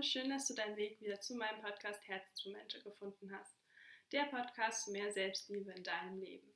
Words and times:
Schön, 0.00 0.30
dass 0.30 0.46
du 0.46 0.54
deinen 0.54 0.76
Weg 0.76 1.00
wieder 1.00 1.20
zu 1.20 1.34
meinem 1.34 1.60
Podcast 1.60 2.06
Herzensmomente 2.06 2.80
gefunden 2.82 3.36
hast. 3.36 3.52
Der 4.12 4.24
Podcast 4.26 4.84
zu 4.84 4.92
mehr 4.92 5.12
Selbstliebe 5.12 5.72
in 5.72 5.82
deinem 5.82 6.20
Leben. 6.20 6.54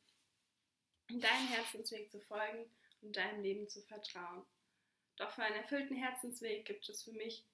Deinem 1.08 1.48
Herzensweg 1.48 2.08
zu 2.08 2.20
folgen 2.20 2.70
und 3.00 3.16
deinem 3.16 3.42
Leben 3.42 3.68
zu 3.68 3.82
vertrauen. 3.82 4.46
Doch 5.16 5.32
für 5.32 5.42
einen 5.42 5.56
erfüllten 5.56 5.96
Herzensweg 5.96 6.64
gibt 6.64 6.88
es 6.88 7.02
für 7.02 7.12
mich 7.12 7.44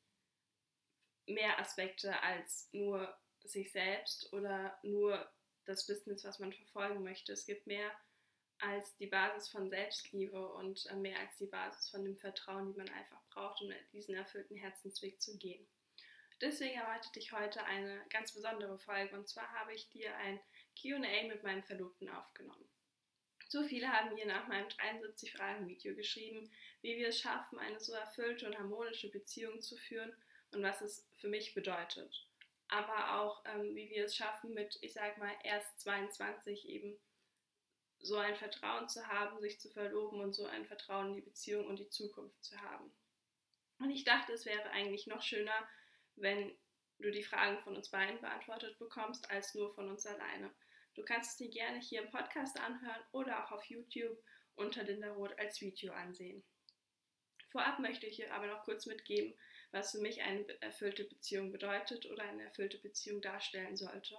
mehr 1.27 1.59
Aspekte 1.59 2.23
als 2.23 2.69
nur 2.73 3.17
sich 3.45 3.73
selbst 3.73 4.31
oder 4.35 4.79
nur 4.83 5.27
das 5.65 5.87
Business, 5.87 6.23
was 6.23 6.39
man 6.39 6.53
verfolgen 6.53 7.03
möchte. 7.03 7.33
Es 7.33 7.47
gibt 7.47 7.67
mehr 7.67 7.91
als 8.59 8.95
die 8.97 9.07
Basis 9.07 9.49
von 9.49 9.71
Selbstliebe 9.71 10.53
und 10.53 10.85
äh, 10.87 10.97
mehr 10.97 11.19
als 11.19 11.35
die 11.39 11.47
Basis 11.47 11.89
von 11.89 12.05
dem 12.05 12.19
Vertrauen, 12.19 12.73
die 12.73 12.77
man 12.77 12.89
einfach 12.91 13.23
braucht, 13.31 13.63
um 13.63 13.73
diesen 13.93 14.15
erfüllten 14.15 14.57
Herzensweg 14.57 15.21
zu 15.21 15.39
gehen. 15.39 15.67
Deswegen 16.41 16.79
erwartet 16.79 17.17
dich 17.17 17.33
heute 17.33 17.65
eine 17.65 18.05
ganz 18.11 18.33
besondere 18.33 18.79
Folge 18.79 19.17
und 19.17 19.29
zwar 19.29 19.51
habe 19.53 19.75
ich 19.75 19.89
dir 19.91 20.15
ein 20.17 20.41
QA 20.81 21.27
mit 21.27 21.43
meinem 21.43 21.65
Verlobten 21.65 22.09
aufgenommen. 22.09 22.69
So 23.49 23.65
viele 23.65 23.91
haben 23.91 24.15
mir 24.15 24.27
nach 24.27 24.47
meinem 24.47 24.69
73 24.69 25.33
Fragen 25.33 25.67
Video 25.67 25.95
geschrieben, 25.95 26.51
wie 26.83 26.99
wir 26.99 27.09
es 27.09 27.19
schaffen, 27.19 27.59
eine 27.59 27.81
so 27.81 27.93
erfüllte 27.93 28.47
und 28.47 28.59
harmonische 28.59 29.11
Beziehung 29.11 29.61
zu 29.63 29.77
führen 29.77 30.15
und 30.53 30.63
was 30.63 30.81
es 30.83 31.09
für 31.17 31.29
mich 31.29 31.55
bedeutet. 31.55 32.27
Aber 32.69 33.21
auch, 33.21 33.43
ähm, 33.47 33.75
wie 33.75 33.89
wir 33.89 34.05
es 34.05 34.15
schaffen, 34.15 34.53
mit, 34.53 34.79
ich 34.83 34.93
sag 34.93 35.17
mal, 35.17 35.35
erst 35.43 35.81
22 35.81 36.69
eben 36.69 36.99
so 38.01 38.17
ein 38.17 38.37
Vertrauen 38.37 38.89
zu 38.89 39.07
haben, 39.09 39.41
sich 39.41 39.59
zu 39.59 39.71
verloben 39.71 40.21
und 40.21 40.35
so 40.35 40.45
ein 40.45 40.67
Vertrauen 40.67 41.09
in 41.09 41.15
die 41.15 41.23
Beziehung 41.23 41.67
und 41.67 41.79
die 41.79 41.89
Zukunft 41.89 42.45
zu 42.45 42.61
haben. 42.61 42.93
Und 43.79 43.91
ich 43.91 44.05
dachte, 44.05 44.33
es 44.33 44.45
wäre 44.45 44.71
eigentlich 44.71 45.07
noch 45.07 45.23
schöner, 45.23 45.69
wenn 46.21 46.57
du 46.99 47.11
die 47.11 47.23
Fragen 47.23 47.59
von 47.63 47.77
uns 47.77 47.91
beiden 47.91 48.21
beantwortet 48.21 48.79
bekommst, 48.79 49.31
als 49.31 49.55
nur 49.55 49.73
von 49.75 49.89
uns 49.89 50.07
alleine. 50.07 50.53
Du 50.95 51.05
kannst 51.05 51.33
es 51.33 51.37
dir 51.37 51.51
gerne 51.51 51.79
hier 51.81 52.03
im 52.03 52.11
Podcast 52.11 52.59
anhören 52.59 53.03
oder 53.13 53.45
auch 53.45 53.53
auf 53.53 53.65
YouTube 53.65 54.19
unter 54.57 54.83
Linda 54.83 55.13
Roth 55.13 55.39
als 55.39 55.61
Video 55.61 55.93
ansehen. 55.93 56.43
Vorab 57.51 57.79
möchte 57.79 58.07
ich 58.07 58.17
dir 58.17 58.35
aber 58.35 58.47
noch 58.47 58.65
kurz 58.65 58.87
mitgeben, 58.87 59.35
was 59.71 59.93
für 59.93 59.99
mich 59.99 60.23
eine 60.23 60.45
erfüllte 60.61 61.05
Beziehung 61.05 61.53
bedeutet 61.53 62.07
oder 62.07 62.25
eine 62.25 62.45
erfüllte 62.45 62.79
Beziehung 62.79 63.23
darstellen 63.23 63.77
sollte. 63.77 64.17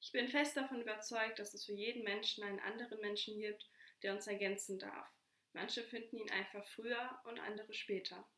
Ich 0.00 0.12
bin 0.12 0.28
fest 0.28 0.56
davon 0.56 0.80
überzeugt, 0.80 1.38
dass 1.38 1.54
es 1.54 1.64
für 1.64 1.72
jeden 1.72 2.04
Menschen 2.04 2.44
einen 2.44 2.60
anderen 2.60 3.00
Menschen 3.00 3.38
gibt, 3.40 3.68
der 4.02 4.14
uns 4.14 4.26
ergänzen 4.26 4.78
darf. 4.78 5.08
Manche 5.52 5.82
finden 5.82 6.18
ihn 6.18 6.30
einfach 6.30 6.64
früher 6.68 7.18
und 7.24 7.40
andere 7.40 7.74
später. 7.74 8.28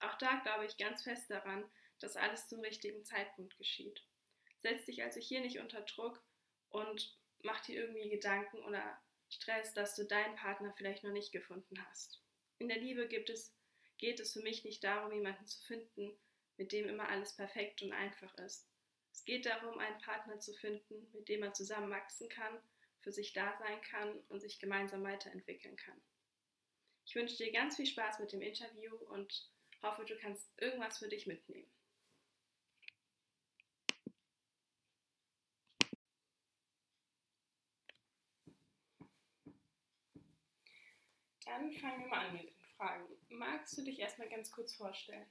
Auch 0.00 0.16
da 0.18 0.36
glaube 0.40 0.66
ich 0.66 0.76
ganz 0.76 1.02
fest 1.02 1.30
daran, 1.30 1.64
dass 2.00 2.16
alles 2.16 2.48
zum 2.48 2.60
richtigen 2.60 3.04
Zeitpunkt 3.04 3.56
geschieht. 3.56 4.04
Setz 4.58 4.84
dich 4.86 5.02
also 5.02 5.20
hier 5.20 5.40
nicht 5.40 5.58
unter 5.58 5.82
Druck 5.82 6.22
und 6.70 7.18
mach 7.42 7.60
dir 7.60 7.80
irgendwie 7.80 8.08
Gedanken 8.08 8.62
oder 8.64 9.00
Stress, 9.28 9.74
dass 9.74 9.94
du 9.94 10.04
deinen 10.04 10.36
Partner 10.36 10.72
vielleicht 10.76 11.04
noch 11.04 11.12
nicht 11.12 11.32
gefunden 11.32 11.76
hast. 11.88 12.20
In 12.58 12.68
der 12.68 12.78
Liebe 12.78 13.08
es, 13.28 13.54
geht 13.98 14.20
es 14.20 14.32
für 14.32 14.42
mich 14.42 14.64
nicht 14.64 14.82
darum, 14.84 15.12
jemanden 15.12 15.44
zu 15.44 15.60
finden, 15.62 16.16
mit 16.56 16.72
dem 16.72 16.88
immer 16.88 17.08
alles 17.08 17.34
perfekt 17.34 17.82
und 17.82 17.92
einfach 17.92 18.34
ist. 18.38 18.68
Es 19.12 19.24
geht 19.24 19.46
darum, 19.46 19.78
einen 19.78 19.98
Partner 19.98 20.38
zu 20.40 20.52
finden, 20.54 21.08
mit 21.12 21.28
dem 21.28 21.40
man 21.40 21.54
zusammen 21.54 21.90
wachsen 21.90 22.28
kann, 22.28 22.60
für 23.00 23.12
sich 23.12 23.32
da 23.32 23.56
sein 23.58 23.80
kann 23.82 24.20
und 24.28 24.40
sich 24.40 24.58
gemeinsam 24.58 25.04
weiterentwickeln 25.04 25.76
kann. 25.76 26.00
Ich 27.06 27.14
wünsche 27.14 27.36
dir 27.36 27.52
ganz 27.52 27.76
viel 27.76 27.86
Spaß 27.86 28.18
mit 28.18 28.32
dem 28.32 28.40
Interview 28.40 28.96
und 28.96 29.50
hoffe, 29.84 30.04
du 30.04 30.16
kannst 30.16 30.50
irgendwas 30.60 30.98
für 30.98 31.08
dich 31.08 31.26
mitnehmen. 31.26 31.68
Dann 41.44 41.70
fangen 41.72 42.00
wir 42.00 42.08
mal 42.08 42.26
an 42.26 42.32
mit 42.32 42.44
den 42.44 42.64
Fragen. 42.76 43.04
Magst 43.28 43.76
du 43.76 43.84
dich 43.84 43.98
erstmal 44.00 44.28
ganz 44.28 44.50
kurz 44.50 44.74
vorstellen? 44.74 45.26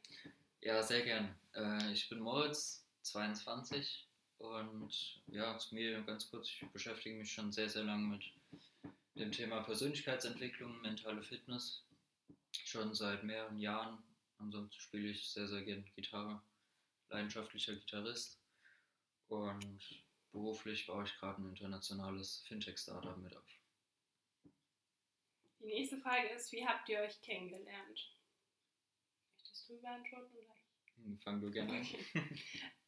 Ja, 0.61 0.81
sehr 0.81 1.01
gern. 1.01 1.35
Äh, 1.53 1.91
ich 1.91 2.07
bin 2.07 2.19
Moritz, 2.19 2.87
22 3.01 4.07
und 4.37 5.21
ja, 5.27 5.57
zu 5.57 5.75
mir 5.75 6.01
ganz 6.03 6.29
kurz, 6.29 6.49
ich 6.49 6.65
beschäftige 6.71 7.17
mich 7.17 7.31
schon 7.31 7.51
sehr, 7.51 7.67
sehr 7.67 7.83
lange 7.83 8.07
mit 8.07 8.23
dem 9.15 9.31
Thema 9.31 9.61
Persönlichkeitsentwicklung, 9.63 10.81
mentale 10.81 11.23
Fitness, 11.23 11.83
schon 12.51 12.93
seit 12.93 13.23
mehreren 13.23 13.59
Jahren. 13.59 14.01
Ansonsten 14.43 14.77
spiele 14.81 15.09
ich 15.09 15.29
sehr, 15.29 15.47
sehr 15.47 15.63
gerne 15.63 15.83
Gitarre, 15.95 16.43
leidenschaftlicher 17.09 17.75
Gitarrist 17.75 18.41
und 19.29 20.03
beruflich 20.33 20.85
baue 20.85 21.05
ich 21.05 21.15
gerade 21.15 21.41
ein 21.41 21.49
internationales 21.49 22.43
Fintech-Startup 22.47 23.17
mit 23.17 23.37
auf. 23.37 23.61
Die 25.59 25.65
nächste 25.65 25.97
Frage 25.97 26.27
ist, 26.29 26.51
wie 26.51 26.67
habt 26.67 26.89
ihr 26.89 26.99
euch 26.99 27.21
kennengelernt? 27.21 28.17
Möchtest 29.37 29.69
du 29.69 29.79
beantworten 29.79 30.35
oder 30.35 30.55
ich? 30.55 30.95
Hm, 30.97 31.17
fang 31.19 31.39
du 31.39 31.49
gerne 31.49 31.79
an. 31.79 31.87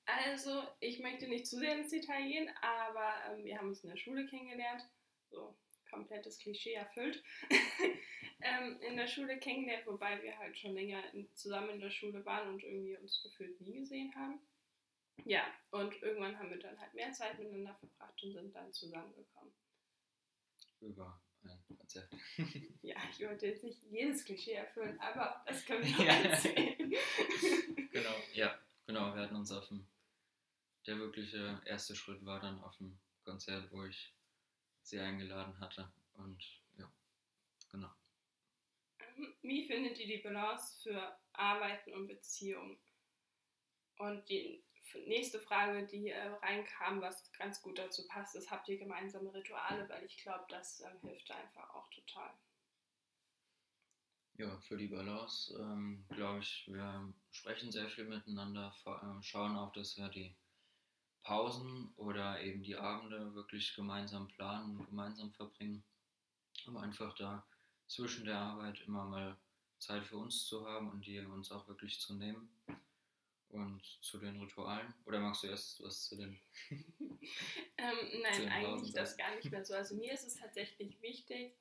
Also, 0.08 0.68
ich 0.82 1.00
möchte 1.00 1.28
nicht 1.28 1.48
zu 1.48 1.58
sehr 1.58 1.80
ins 1.80 1.90
Detail 1.90 2.28
gehen, 2.28 2.48
aber 2.62 3.14
ähm, 3.28 3.44
wir 3.44 3.58
haben 3.58 3.70
uns 3.70 3.84
in 3.84 3.90
der 3.90 3.98
Schule 3.98 4.28
kennengelernt. 4.28 4.84
So, 5.32 5.58
komplettes 5.90 6.40
Klischee 6.40 6.73
erfüllt. 6.73 7.23
ähm, 8.41 8.79
in 8.81 8.97
der 8.97 9.07
Schule 9.07 9.38
kennengelernt, 9.40 9.85
wobei 9.88 10.22
wir 10.22 10.38
halt 10.38 10.57
schon 10.57 10.73
länger 10.73 11.03
zusammen 11.34 11.72
in 11.72 11.79
der 11.79 11.90
Schule 11.90 12.25
waren 12.25 12.50
und 12.50 12.63
irgendwie 12.63 12.97
uns 12.97 13.22
gefühlt 13.23 13.59
nie 13.62 13.79
gesehen 13.79 14.13
haben. 14.16 14.40
Ja, 15.24 15.45
und 15.72 16.01
irgendwann 16.01 16.38
haben 16.38 16.50
wir 16.50 16.59
dann 16.59 16.79
halt 16.79 16.94
mehr 16.94 17.12
Zeit 17.12 17.40
miteinander 17.40 17.75
verbracht 17.75 18.22
und 18.24 18.34
sind 18.34 18.53
dann 18.53 18.72
zusammengekommen. 18.74 19.53
Über 20.81 21.22
ein 21.44 21.78
Konzert. 21.78 22.09
ja, 22.81 22.97
ich 23.09 23.25
wollte 23.25 23.47
jetzt 23.47 23.63
nicht 23.63 23.81
jedes 23.84 24.25
Klischee 24.25 24.53
erfüllen, 24.53 25.00
aber 25.00 25.44
das 25.47 25.66
können 25.66 25.85
wir 25.85 25.91
noch 25.91 26.31
erzählen. 26.31 26.94
genau, 27.91 28.16
ja, 28.34 28.59
genau, 28.85 29.16
wir 29.16 29.22
hatten 29.22 29.35
uns 29.35 29.51
auf 29.51 29.68
dem 29.69 29.88
der 30.85 31.00
wirkliche 31.00 31.62
erste 31.66 31.95
Schritt 31.95 32.24
war 32.25 32.40
dann 32.40 32.62
auf 32.62 32.78
dem 32.78 33.00
Konzert, 33.24 33.72
wo 33.72 33.85
ich 33.85 34.13
sie 34.88 35.00
eingeladen 35.00 35.59
hatte. 35.59 35.91
Und 36.13 36.44
ja, 36.78 36.90
genau. 37.72 37.91
Ähm, 39.00 39.34
wie 39.41 39.66
findet 39.66 40.00
ihr 40.00 40.07
die 40.07 40.23
Balance 40.23 40.81
für 40.81 41.18
Arbeiten 41.34 41.94
und 41.94 42.07
Beziehung? 42.07 42.78
Und 43.97 44.28
die 44.29 44.63
nächste 45.07 45.40
Frage, 45.40 45.85
die 45.88 46.09
äh, 46.09 46.28
reinkam, 46.41 47.01
was 47.01 47.31
ganz 47.34 47.62
gut 47.62 47.78
dazu 47.78 48.07
passt, 48.07 48.35
ist, 48.35 48.51
habt 48.51 48.68
ihr 48.69 48.78
gemeinsame 48.78 49.34
Rituale? 49.34 49.88
Weil 49.90 50.03
ich 50.06 50.18
glaube, 50.18 50.45
das 50.50 50.81
ähm, 50.81 51.00
hilft 51.01 51.31
einfach 51.31 51.74
auch 51.74 51.90
total. 51.90 52.31
Ja, 54.38 54.59
für 54.59 54.75
die 54.75 54.88
Balance 54.88 55.53
ähm, 55.57 56.06
glaube 56.09 56.40
ich, 56.40 56.66
wir 56.68 57.13
sprechen 57.31 57.72
sehr 57.72 57.90
viel 57.90 58.03
miteinander, 58.03 58.75
äh, 58.85 59.24
schauen 59.24 59.56
auch, 59.56 59.72
dass 59.72 59.97
wir 59.97 60.09
die 60.09 60.35
Pausen 61.25 61.91
oder 61.97 62.40
eben 62.41 62.62
die 62.62 62.75
Abende 62.75 63.34
wirklich 63.34 63.75
gemeinsam 63.75 64.28
planen 64.28 64.78
und 64.78 64.86
gemeinsam 64.86 65.31
verbringen, 65.34 65.84
um 66.68 66.78
einfach 66.78 67.16
da 67.16 67.46
zwischen 67.88 68.25
der 68.25 68.38
Arbeit 68.38 68.80
immer 68.81 69.06
mal 69.06 69.36
Zeit 69.80 70.06
für 70.06 70.18
uns 70.18 70.45
zu 70.45 70.68
haben 70.68 70.92
und 70.92 71.06
die 71.06 71.19
uns 71.19 71.51
auch 71.51 71.68
wirklich 71.68 72.00
zu 72.00 72.13
nehmen. 72.13 72.50
Und 73.50 73.83
zu 74.01 74.18
den 74.18 74.39
Ritualen? 74.39 74.94
Oder 75.06 75.19
magst 75.19 75.44
du 75.44 75.48
erst 75.48 75.81
was 75.81 76.10
zu 76.10 76.18
den? 76.18 76.38
ähm, 76.69 77.19
nein, 78.22 78.50
eigentlich 78.50 78.94
das 78.94 79.16
gar 79.18 79.33
nicht 79.36 79.50
mehr 79.50 79.63
so. 79.63 79.74
Also 79.74 79.95
mir 79.95 80.13
ist 80.13 80.27
es 80.27 80.36
tatsächlich 80.36 81.01
wichtig, 81.01 81.56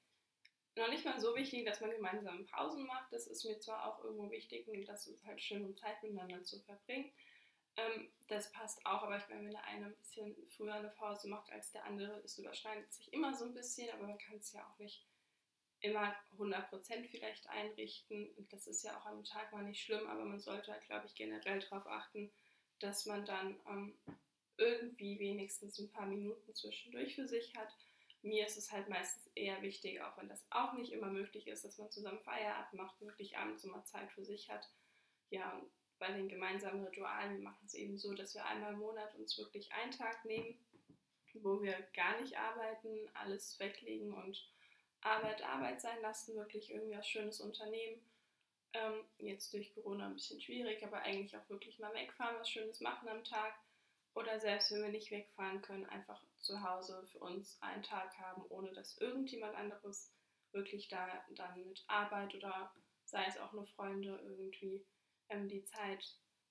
noch 0.77 0.89
nicht 0.89 1.05
mal 1.05 1.21
so 1.21 1.37
wichtig, 1.37 1.65
dass 1.65 1.81
man 1.81 1.91
gemeinsam 1.91 2.47
Pausen 2.47 2.85
macht. 2.87 3.13
Das 3.13 3.29
ist 3.29 3.45
mir 3.45 3.59
zwar 3.61 3.87
auch 3.87 4.03
irgendwo 4.05 4.31
wichtig 4.31 4.67
und 4.69 4.85
das 4.87 5.07
ist 5.07 5.25
halt 5.25 5.41
schön, 5.41 5.65
um 5.65 5.77
Zeit 5.77 6.03
miteinander 6.03 6.43
zu 6.43 6.61
verbringen. 6.61 7.13
Ähm, 7.77 8.09
das 8.29 8.53
passt 8.53 8.85
auch, 8.87 9.03
aber 9.03 9.17
ich 9.17 9.29
meine, 9.29 9.45
wenn 9.45 9.53
der 9.53 9.65
eine 9.65 9.87
ein 9.87 9.97
bisschen 9.97 10.37
früher 10.51 10.75
eine 10.75 10.91
Pause 10.91 11.29
macht 11.29 11.51
als 11.51 11.73
der 11.73 11.85
andere, 11.85 12.21
es 12.25 12.39
überschneidet 12.39 12.93
sich 12.93 13.13
immer 13.13 13.35
so 13.35 13.45
ein 13.45 13.55
bisschen, 13.55 13.91
aber 13.91 14.07
man 14.07 14.19
kann 14.19 14.37
es 14.37 14.53
ja 14.53 14.65
auch 14.67 14.79
nicht 14.79 15.07
immer 15.81 16.15
100% 16.39 17.09
vielleicht 17.11 17.49
einrichten. 17.51 18.31
Und 18.37 18.53
das 18.53 18.67
ist 18.67 18.83
ja 18.85 18.99
auch 18.99 19.07
am 19.07 19.23
Tag 19.25 19.53
mal 19.53 19.63
nicht 19.63 19.83
schlimm, 19.83 20.07
aber 20.07 20.25
man 20.25 20.41
sollte 20.41 20.73
halt, 20.73 20.85
glaube 20.87 21.07
ich, 21.07 21.15
generell 21.15 21.61
darauf 21.61 21.87
achten, 21.87 22.33
dass 22.79 23.07
man 23.07 23.25
dann 23.27 23.61
ähm, 23.69 23.99
irgendwie 24.57 25.19
wenigstens 25.19 25.79
ein 25.79 25.91
paar 25.91 26.07
Minuten 26.07 26.55
zwischendurch 26.55 27.15
für 27.15 27.29
sich 27.29 27.55
hat. 27.57 27.69
Mir 28.23 28.47
ist 28.47 28.57
es 28.57 28.73
halt 28.73 28.89
meistens 28.89 29.31
eher 29.35 29.61
wichtig, 29.61 30.01
auch 30.01 30.17
wenn 30.17 30.29
das 30.29 30.47
auch 30.51 30.73
nicht 30.73 30.93
immer 30.93 31.09
möglich 31.09 31.47
ist, 31.47 31.65
dass 31.65 31.77
man 31.77 31.91
zusammen 31.91 32.21
Feierabend 32.21 32.73
macht, 32.73 33.01
wirklich 33.03 33.37
abends 33.37 33.65
immer 33.65 33.85
Zeit 33.85 34.11
für 34.13 34.25
sich 34.25 34.49
hat. 34.49 34.67
Ja, 35.29 35.61
bei 36.07 36.13
den 36.13 36.29
gemeinsamen 36.29 36.85
Ritualen, 36.85 37.39
wir 37.39 37.45
machen 37.45 37.65
es 37.65 37.73
eben 37.73 37.97
so, 37.97 38.13
dass 38.13 38.35
wir 38.35 38.45
einmal 38.45 38.75
im 38.75 38.81
Monat 38.81 39.15
uns 39.15 39.39
wirklich 39.39 39.73
einen 39.73 39.91
Tag 39.91 40.23
nehmen, 40.27 40.59
wo 41.33 41.63
wir 41.63 41.81
gar 41.95 42.21
nicht 42.21 42.37
arbeiten, 42.37 43.09
alles 43.15 43.59
weglegen 43.59 44.13
und 44.13 44.51
Arbeit 45.01 45.43
Arbeit 45.43 45.81
sein 45.81 46.01
lassen, 46.03 46.37
wirklich 46.37 46.71
irgendwie 46.71 46.97
was 46.97 47.09
Schönes 47.09 47.41
unternehmen. 47.41 48.03
Ähm, 48.75 49.05
jetzt 49.19 49.55
durch 49.55 49.73
Corona 49.73 50.07
ein 50.07 50.15
bisschen 50.15 50.41
schwierig, 50.43 50.85
aber 50.85 50.99
eigentlich 50.99 51.37
auch 51.37 51.49
wirklich 51.49 51.79
mal 51.79 51.95
wegfahren, 51.95 52.37
was 52.39 52.51
Schönes 52.51 52.81
machen 52.81 53.09
am 53.09 53.25
Tag. 53.25 53.55
Oder 54.15 54.39
selbst 54.41 54.73
wenn 54.73 54.83
wir 54.83 54.91
nicht 54.91 55.11
wegfahren 55.11 55.63
können, 55.63 55.87
einfach 55.87 56.23
zu 56.39 56.63
Hause 56.63 57.07
für 57.07 57.19
uns 57.21 57.57
einen 57.63 57.83
Tag 57.83 58.17
haben, 58.19 58.45
ohne 58.51 58.73
dass 58.73 58.99
irgendjemand 58.99 59.57
anderes 59.57 60.13
wirklich 60.53 60.89
da 60.89 61.25
dann 61.31 61.67
mit 61.67 61.83
Arbeit 61.87 62.35
oder 62.35 62.73
sei 63.07 63.25
es 63.27 63.39
auch 63.39 63.53
nur 63.53 63.67
Freunde 63.67 64.21
irgendwie 64.23 64.85
ähm, 65.29 65.49
die 65.49 65.65
Zeit 65.65 66.05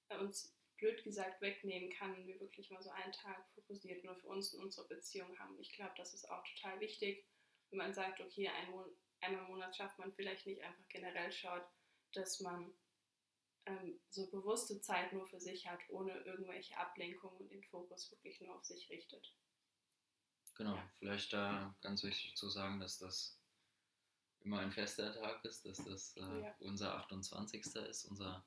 äh, 0.10 0.18
uns 0.18 0.56
blöd 0.78 1.04
gesagt 1.04 1.42
wegnehmen 1.42 1.90
kann 1.92 2.16
und 2.16 2.28
wir 2.28 2.40
wirklich 2.40 2.70
mal 2.70 2.81
so 2.81 2.90
einen 2.90 3.14
Tag 3.14 3.48
fokussiert 3.56 4.04
nur 4.04 4.16
für 4.16 4.28
uns 4.28 4.54
und 4.54 4.66
unsere 4.66 4.88
Beziehung 4.88 5.38
haben. 5.40 5.58
Ich 5.60 5.72
glaube, 5.74 5.94
das 5.98 6.14
ist 6.14 6.30
auch 6.30 6.44
total 6.56 6.80
wichtig, 6.80 7.25
wenn 7.70 7.78
man 7.78 7.94
sagt, 7.94 8.20
okay, 8.20 8.48
ein 8.48 8.72
Mon 8.72 8.86
einmal 9.22 9.44
im 9.44 9.52
Monat 9.52 9.75
schafft 9.75 9.98
man 10.00 10.14
vielleicht 10.14 10.46
nicht, 10.46 10.62
einfach 10.62 10.88
generell 10.90 11.31
schaut, 11.31 11.64
dass 12.12 12.42
man 12.42 12.74
ähm, 13.66 14.00
so 14.10 14.30
bewusste 14.30 14.81
Zeit 14.81 15.14
nur 15.14 15.28
für 15.28 15.40
sich 15.40 15.68
hat, 15.68 15.80
ohne 15.90 16.12
irgendwelche 16.22 16.78
Ablenkungen 16.78 17.38
und 17.38 17.50
den 17.50 17.64
Fokus 17.64 18.12
wirklich 18.12 18.42
nur 18.42 18.56
auf 18.56 18.66
sich 18.66 18.90
richtet. 18.90 19.34
Genau, 20.56 20.75
ja. 20.75 20.92
vielleicht 21.00 21.34
da 21.34 21.75
ganz 21.81 22.04
wichtig 22.04 22.36
zu 22.36 22.50
sagen, 22.50 22.80
dass 22.80 23.00
das 23.00 23.40
immer 24.42 24.60
ein 24.60 24.72
fester 24.72 25.14
Tag 25.14 25.44
ist, 25.46 25.66
dass 25.66 25.78
das 25.78 26.18
äh, 26.18 26.42
ja. 26.42 26.56
unser 26.60 26.96
28. 26.96 27.66
ist, 27.88 28.06
unser 28.06 28.46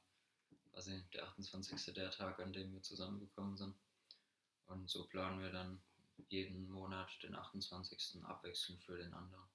quasi 0.76 1.02
der 1.14 1.24
28. 1.24 1.94
der 1.94 2.10
Tag, 2.10 2.38
an 2.38 2.52
dem 2.52 2.70
wir 2.74 2.82
zusammengekommen 2.82 3.56
sind. 3.56 3.74
Und 4.66 4.90
so 4.90 5.06
planen 5.08 5.40
wir 5.40 5.50
dann 5.50 5.82
jeden 6.28 6.70
Monat 6.70 7.10
den 7.22 7.34
28. 7.34 8.22
abwechselnd 8.22 8.84
für 8.84 8.98
den 8.98 9.14
anderen, 9.14 9.48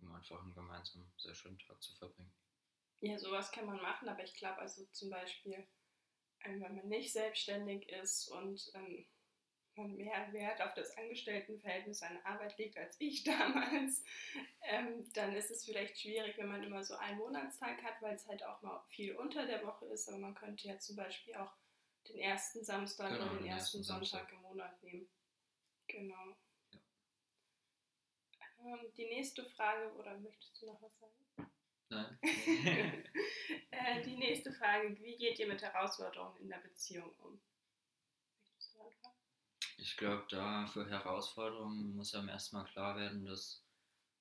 um 0.00 0.12
einfach 0.12 0.42
einen 0.42 0.52
gemeinsamen, 0.52 1.08
sehr 1.16 1.34
schönen 1.34 1.60
Tag 1.60 1.80
zu 1.80 1.94
verbringen. 1.94 2.32
Ja, 3.00 3.16
sowas 3.18 3.52
kann 3.52 3.66
man 3.66 3.80
machen, 3.80 4.08
aber 4.08 4.24
ich 4.24 4.34
glaube 4.34 4.58
also 4.58 4.84
zum 4.86 5.10
Beispiel, 5.10 5.64
ähm, 6.40 6.60
wenn 6.60 6.74
man 6.74 6.88
nicht 6.88 7.12
selbstständig 7.12 7.88
ist 7.90 8.26
und 8.28 8.68
ähm, 8.74 9.06
mehr 9.84 10.32
Wert 10.32 10.60
auf 10.62 10.74
das 10.74 10.96
Angestelltenverhältnis 10.96 11.98
seiner 11.98 12.24
Arbeit 12.24 12.56
legt 12.58 12.76
als 12.78 12.96
ich 13.00 13.24
damals, 13.24 14.04
ähm, 14.62 15.10
dann 15.12 15.34
ist 15.34 15.50
es 15.50 15.64
vielleicht 15.64 15.98
schwierig, 15.98 16.36
wenn 16.38 16.48
man 16.48 16.62
immer 16.62 16.82
so 16.82 16.94
einen 16.94 17.18
Monatstag 17.18 17.82
hat, 17.82 18.00
weil 18.00 18.14
es 18.14 18.26
halt 18.26 18.44
auch 18.44 18.62
mal 18.62 18.82
viel 18.88 19.14
unter 19.16 19.46
der 19.46 19.64
Woche 19.64 19.86
ist. 19.86 20.08
Aber 20.08 20.18
man 20.18 20.34
könnte 20.34 20.68
ja 20.68 20.78
zum 20.78 20.96
Beispiel 20.96 21.34
auch 21.34 21.52
den 22.08 22.18
ersten 22.18 22.64
Samstag 22.64 23.10
genau, 23.10 23.24
oder 23.24 23.34
den, 23.36 23.46
ersten, 23.46 23.78
ersten 23.78 23.82
Sonntag 23.82 24.32
im 24.32 24.42
Monat 24.42 24.82
nehmen. 24.82 25.08
Genau. 25.88 26.36
Ja. 26.72 26.80
Ähm, 28.64 28.92
die 28.96 29.06
nächste 29.06 29.44
Frage, 29.44 29.92
oder 29.94 30.18
möchtest 30.18 30.60
du 30.60 30.66
noch 30.66 30.80
was 30.80 30.98
sagen? 30.98 31.52
Nein. 31.88 32.18
äh, 33.70 34.02
die 34.02 34.16
nächste 34.16 34.52
Frage, 34.52 34.96
wie 34.98 35.16
geht 35.16 35.38
ihr 35.38 35.46
mit 35.46 35.62
Herausforderungen 35.62 36.36
in 36.38 36.48
der 36.48 36.58
Beziehung 36.58 37.12
um? 37.18 37.40
Ich 39.78 39.96
glaube, 39.96 40.24
da 40.30 40.66
für 40.66 40.88
Herausforderungen 40.88 41.94
muss 41.96 42.14
einem 42.14 42.28
erstmal 42.28 42.64
klar 42.64 42.96
werden, 42.96 43.26
dass 43.26 43.62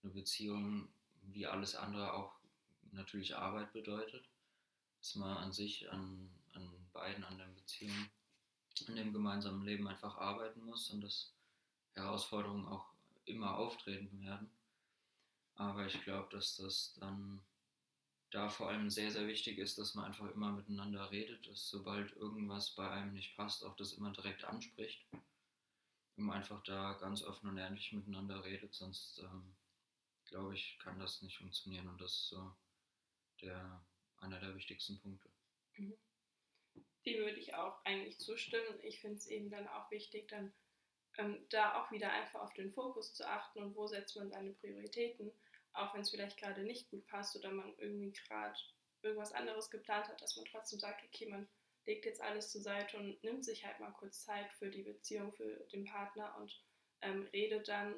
eine 0.04 0.12
Beziehung 0.12 0.90
wie 1.24 1.48
alles 1.48 1.76
andere 1.76 2.14
auch 2.14 2.34
natürlich 2.92 3.36
Arbeit 3.36 3.72
bedeutet. 3.72 4.28
Dass 5.00 5.16
man 5.16 5.38
an 5.38 5.54
sich, 5.54 5.90
an, 5.92 6.30
an 6.54 6.70
beiden, 6.92 7.24
an 7.24 7.38
der 7.38 7.46
Beziehung, 7.46 8.10
an 8.88 8.96
dem 8.96 9.14
gemeinsamen 9.14 9.64
Leben 9.64 9.88
einfach 9.88 10.18
arbeiten 10.18 10.64
muss 10.66 10.90
und 10.90 11.02
dass 11.02 11.34
Herausforderungen 11.94 12.68
auch 12.68 12.88
immer 13.26 13.56
auftreten 13.56 14.22
werden. 14.22 14.50
Aber 15.56 15.86
ich 15.86 16.04
glaube, 16.04 16.28
dass 16.32 16.58
das 16.58 16.96
dann 17.00 17.42
da 18.32 18.50
vor 18.50 18.68
allem 18.68 18.90
sehr, 18.90 19.12
sehr 19.12 19.28
wichtig 19.28 19.58
ist, 19.58 19.78
dass 19.78 19.96
man 19.96 20.06
einfach 20.06 20.30
immer 20.32 20.52
miteinander 20.52 21.10
redet, 21.12 21.48
dass 21.48 21.70
sobald 21.70 22.12
irgendwas 22.18 22.72
bei 22.72 22.90
einem 22.90 23.14
nicht 23.14 23.38
passt, 23.38 23.64
auch 23.64 23.78
das 23.78 23.94
immer 23.94 24.12
direkt 24.12 24.44
anspricht 24.44 25.06
um 26.18 26.30
einfach 26.30 26.64
da 26.64 26.94
ganz 26.94 27.24
offen 27.24 27.50
und 27.50 27.58
ehrlich 27.58 27.92
miteinander 27.92 28.44
redet, 28.44 28.74
sonst 28.74 29.20
ähm, 29.20 29.56
glaube 30.26 30.54
ich, 30.56 30.78
kann 30.80 31.00
das 31.00 31.22
nicht 31.22 31.38
funktionieren 31.38 31.88
und 31.88 32.00
das 32.00 32.12
ist 32.12 32.30
so 32.30 32.56
der, 33.42 33.86
einer 34.18 34.40
der 34.40 34.56
wichtigsten 34.56 35.00
Punkte. 35.00 35.30
Mhm. 35.76 35.98
Dem 37.06 37.20
würde 37.20 37.38
ich 37.38 37.54
auch 37.54 37.84
eigentlich 37.86 38.20
zustimmen. 38.20 38.80
Ich 38.82 39.00
finde 39.00 39.18
es 39.18 39.28
eben 39.28 39.50
dann 39.50 39.68
auch 39.68 39.92
wichtig, 39.92 40.28
dann 40.28 40.54
ähm, 41.18 41.46
da 41.50 41.82
auch 41.82 41.92
wieder 41.92 42.12
einfach 42.12 42.42
auf 42.42 42.54
den 42.54 42.74
Fokus 42.74 43.14
zu 43.14 43.28
achten 43.28 43.60
und 43.60 43.76
wo 43.76 43.88
setzt 43.88 44.16
man 44.16 44.30
seine 44.30 44.54
Prioritäten, 44.54 45.32
auch 45.74 45.94
wenn 45.94 46.02
es 46.02 46.10
vielleicht 46.10 46.38
gerade 46.38 46.64
nicht 46.64 46.90
gut 46.90 47.06
passt 47.08 47.36
oder 47.36 47.52
man 47.52 47.78
irgendwie 47.78 48.12
gerade 48.12 48.58
irgendwas 49.02 49.34
anderes 49.34 49.70
geplant 49.70 50.08
hat, 50.08 50.22
dass 50.22 50.36
man 50.36 50.46
trotzdem 50.46 50.80
sagt, 50.80 51.04
okay, 51.04 51.28
man 51.28 51.48
legt 51.86 52.06
jetzt 52.06 52.22
alles 52.22 52.52
zur 52.52 52.62
Seite 52.62 52.98
und 52.98 53.24
nimmt 53.24 53.46
sich 53.46 53.66
halt 53.66 53.80
mal 53.80 53.92
kurz 53.92 54.24
Zeit 54.24 54.52
für 54.54 54.70
die 54.70 54.84
Beziehung, 54.84 55.32
für 55.34 55.66
den 55.72 55.86
Partner 55.86 56.36
und 56.40 56.60
ähm, 57.02 57.28
redet 57.34 57.68
dann, 57.68 57.96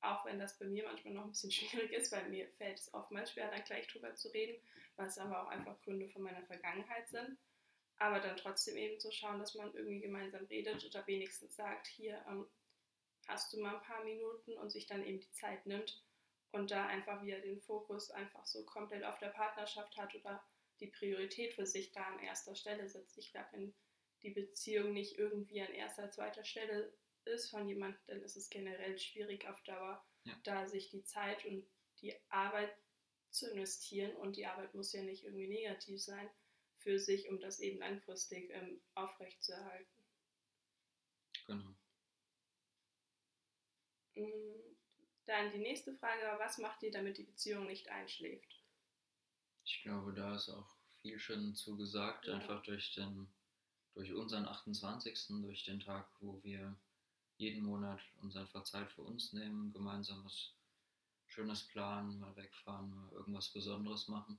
auch 0.00 0.24
wenn 0.24 0.38
das 0.38 0.58
bei 0.58 0.64
mir 0.64 0.84
manchmal 0.84 1.14
noch 1.14 1.24
ein 1.24 1.30
bisschen 1.30 1.50
schwierig 1.52 1.92
ist, 1.92 2.12
weil 2.12 2.28
mir 2.28 2.48
fällt 2.58 2.78
es 2.78 2.92
oftmals 2.94 3.32
schwer, 3.32 3.50
dann 3.50 3.64
gleich 3.64 3.86
drüber 3.88 4.14
zu 4.14 4.28
reden, 4.28 4.60
es 5.06 5.18
aber 5.18 5.42
auch 5.42 5.48
einfach 5.48 5.80
Gründe 5.82 6.08
von 6.08 6.22
meiner 6.22 6.42
Vergangenheit 6.42 7.08
sind. 7.08 7.38
Aber 7.96 8.20
dann 8.20 8.36
trotzdem 8.36 8.76
eben 8.76 8.98
zu 8.98 9.10
schauen, 9.12 9.38
dass 9.38 9.54
man 9.54 9.74
irgendwie 9.74 10.00
gemeinsam 10.00 10.44
redet 10.46 10.84
oder 10.84 11.06
wenigstens 11.06 11.56
sagt, 11.56 11.86
hier 11.86 12.22
ähm, 12.28 12.46
hast 13.28 13.52
du 13.52 13.60
mal 13.60 13.76
ein 13.76 13.82
paar 13.82 14.04
Minuten 14.04 14.56
und 14.58 14.70
sich 14.70 14.86
dann 14.86 15.04
eben 15.04 15.20
die 15.20 15.32
Zeit 15.32 15.66
nimmt 15.66 16.02
und 16.52 16.70
da 16.70 16.86
einfach 16.86 17.22
wieder 17.22 17.40
den 17.40 17.60
Fokus 17.60 18.10
einfach 18.10 18.46
so 18.46 18.64
komplett 18.64 19.04
auf 19.04 19.18
der 19.18 19.28
Partnerschaft 19.28 19.96
hat 19.96 20.14
oder 20.14 20.42
die 20.80 20.88
Priorität 20.88 21.54
für 21.54 21.66
sich 21.66 21.92
da 21.92 22.02
an 22.02 22.18
erster 22.20 22.54
Stelle 22.54 22.88
setzt. 22.88 23.18
Ich 23.18 23.30
glaube, 23.32 23.48
wenn 23.52 23.74
die 24.22 24.30
Beziehung 24.30 24.92
nicht 24.92 25.18
irgendwie 25.18 25.60
an 25.60 25.72
erster, 25.72 26.10
zweiter 26.10 26.44
Stelle 26.44 26.92
ist 27.24 27.50
von 27.50 27.68
jemandem, 27.68 28.00
dann 28.06 28.22
ist 28.22 28.36
es 28.36 28.50
generell 28.50 28.98
schwierig 28.98 29.46
auf 29.46 29.62
Dauer, 29.62 30.04
ja. 30.24 30.34
da 30.44 30.66
sich 30.66 30.90
die 30.90 31.04
Zeit 31.04 31.44
und 31.44 31.66
die 32.00 32.14
Arbeit 32.30 32.74
zu 33.30 33.50
investieren. 33.50 34.16
Und 34.16 34.36
die 34.36 34.46
Arbeit 34.46 34.74
muss 34.74 34.92
ja 34.92 35.02
nicht 35.02 35.24
irgendwie 35.24 35.48
negativ 35.48 36.02
sein 36.02 36.30
für 36.78 36.98
sich, 36.98 37.28
um 37.28 37.38
das 37.40 37.60
eben 37.60 37.78
langfristig 37.78 38.50
ähm, 38.50 38.80
aufrechtzuerhalten. 38.94 40.04
Genau. 41.46 41.74
Mm, 44.14 44.76
dann 45.26 45.52
die 45.52 45.58
nächste 45.58 45.94
Frage, 45.94 46.38
was 46.38 46.58
macht 46.58 46.82
ihr, 46.82 46.90
damit 46.90 47.18
die 47.18 47.24
Beziehung 47.24 47.66
nicht 47.66 47.88
einschläft? 47.88 48.59
Ich 49.64 49.82
glaube, 49.82 50.12
da 50.12 50.34
ist 50.34 50.48
auch 50.48 50.76
viel 51.02 51.18
schon 51.18 51.54
zugesagt, 51.54 52.26
ja. 52.26 52.34
einfach 52.34 52.62
durch 52.62 52.92
den, 52.94 53.28
durch 53.94 54.12
unseren 54.12 54.46
28. 54.46 55.42
durch 55.42 55.64
den 55.64 55.80
Tag, 55.80 56.08
wo 56.20 56.42
wir 56.42 56.76
jeden 57.36 57.64
Monat 57.64 58.00
uns 58.20 58.36
einfach 58.36 58.64
Zeit 58.64 58.92
für 58.92 59.02
uns 59.02 59.32
nehmen, 59.32 59.72
gemeinsam 59.72 60.24
was 60.24 60.52
Schönes 61.26 61.66
planen, 61.68 62.18
mal 62.18 62.36
wegfahren, 62.36 62.90
mal 62.90 63.10
irgendwas 63.12 63.52
Besonderes 63.52 64.08
machen. 64.08 64.38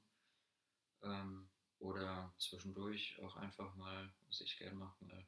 Ähm, 1.04 1.50
oder 1.80 2.32
zwischendurch 2.38 3.20
auch 3.24 3.36
einfach 3.38 3.76
mal, 3.76 4.14
was 4.28 4.42
ich 4.42 4.58
gerne 4.58 4.76
mache, 4.76 5.04
mal 5.04 5.26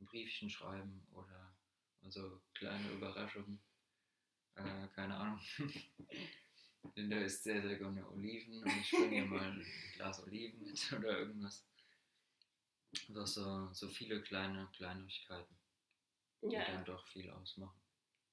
ein 0.00 0.06
Briefchen 0.06 0.50
schreiben 0.50 1.06
oder 1.12 1.54
also 2.02 2.40
kleine 2.54 2.90
Überraschungen. 2.90 3.62
Äh, 4.56 4.88
keine 4.88 5.16
Ahnung. 5.16 5.40
Linda 6.94 7.18
isst 7.18 7.44
sehr, 7.44 7.62
sehr 7.62 7.76
gerne 7.76 8.08
Oliven 8.10 8.62
und 8.62 8.80
ich 8.80 8.90
bringe 8.90 9.16
ihr 9.16 9.24
mal 9.24 9.52
ein 9.52 9.66
Glas 9.94 10.22
Oliven 10.22 10.62
mit 10.62 10.92
oder 10.98 11.18
irgendwas. 11.18 11.66
Doch 13.08 13.26
so, 13.26 13.72
so 13.72 13.88
viele 13.88 14.22
kleine 14.22 14.68
Kleinigkeiten, 14.74 15.56
die 16.42 16.52
ja. 16.52 16.64
dann 16.64 16.84
doch 16.84 17.06
viel 17.08 17.30
ausmachen. 17.30 17.80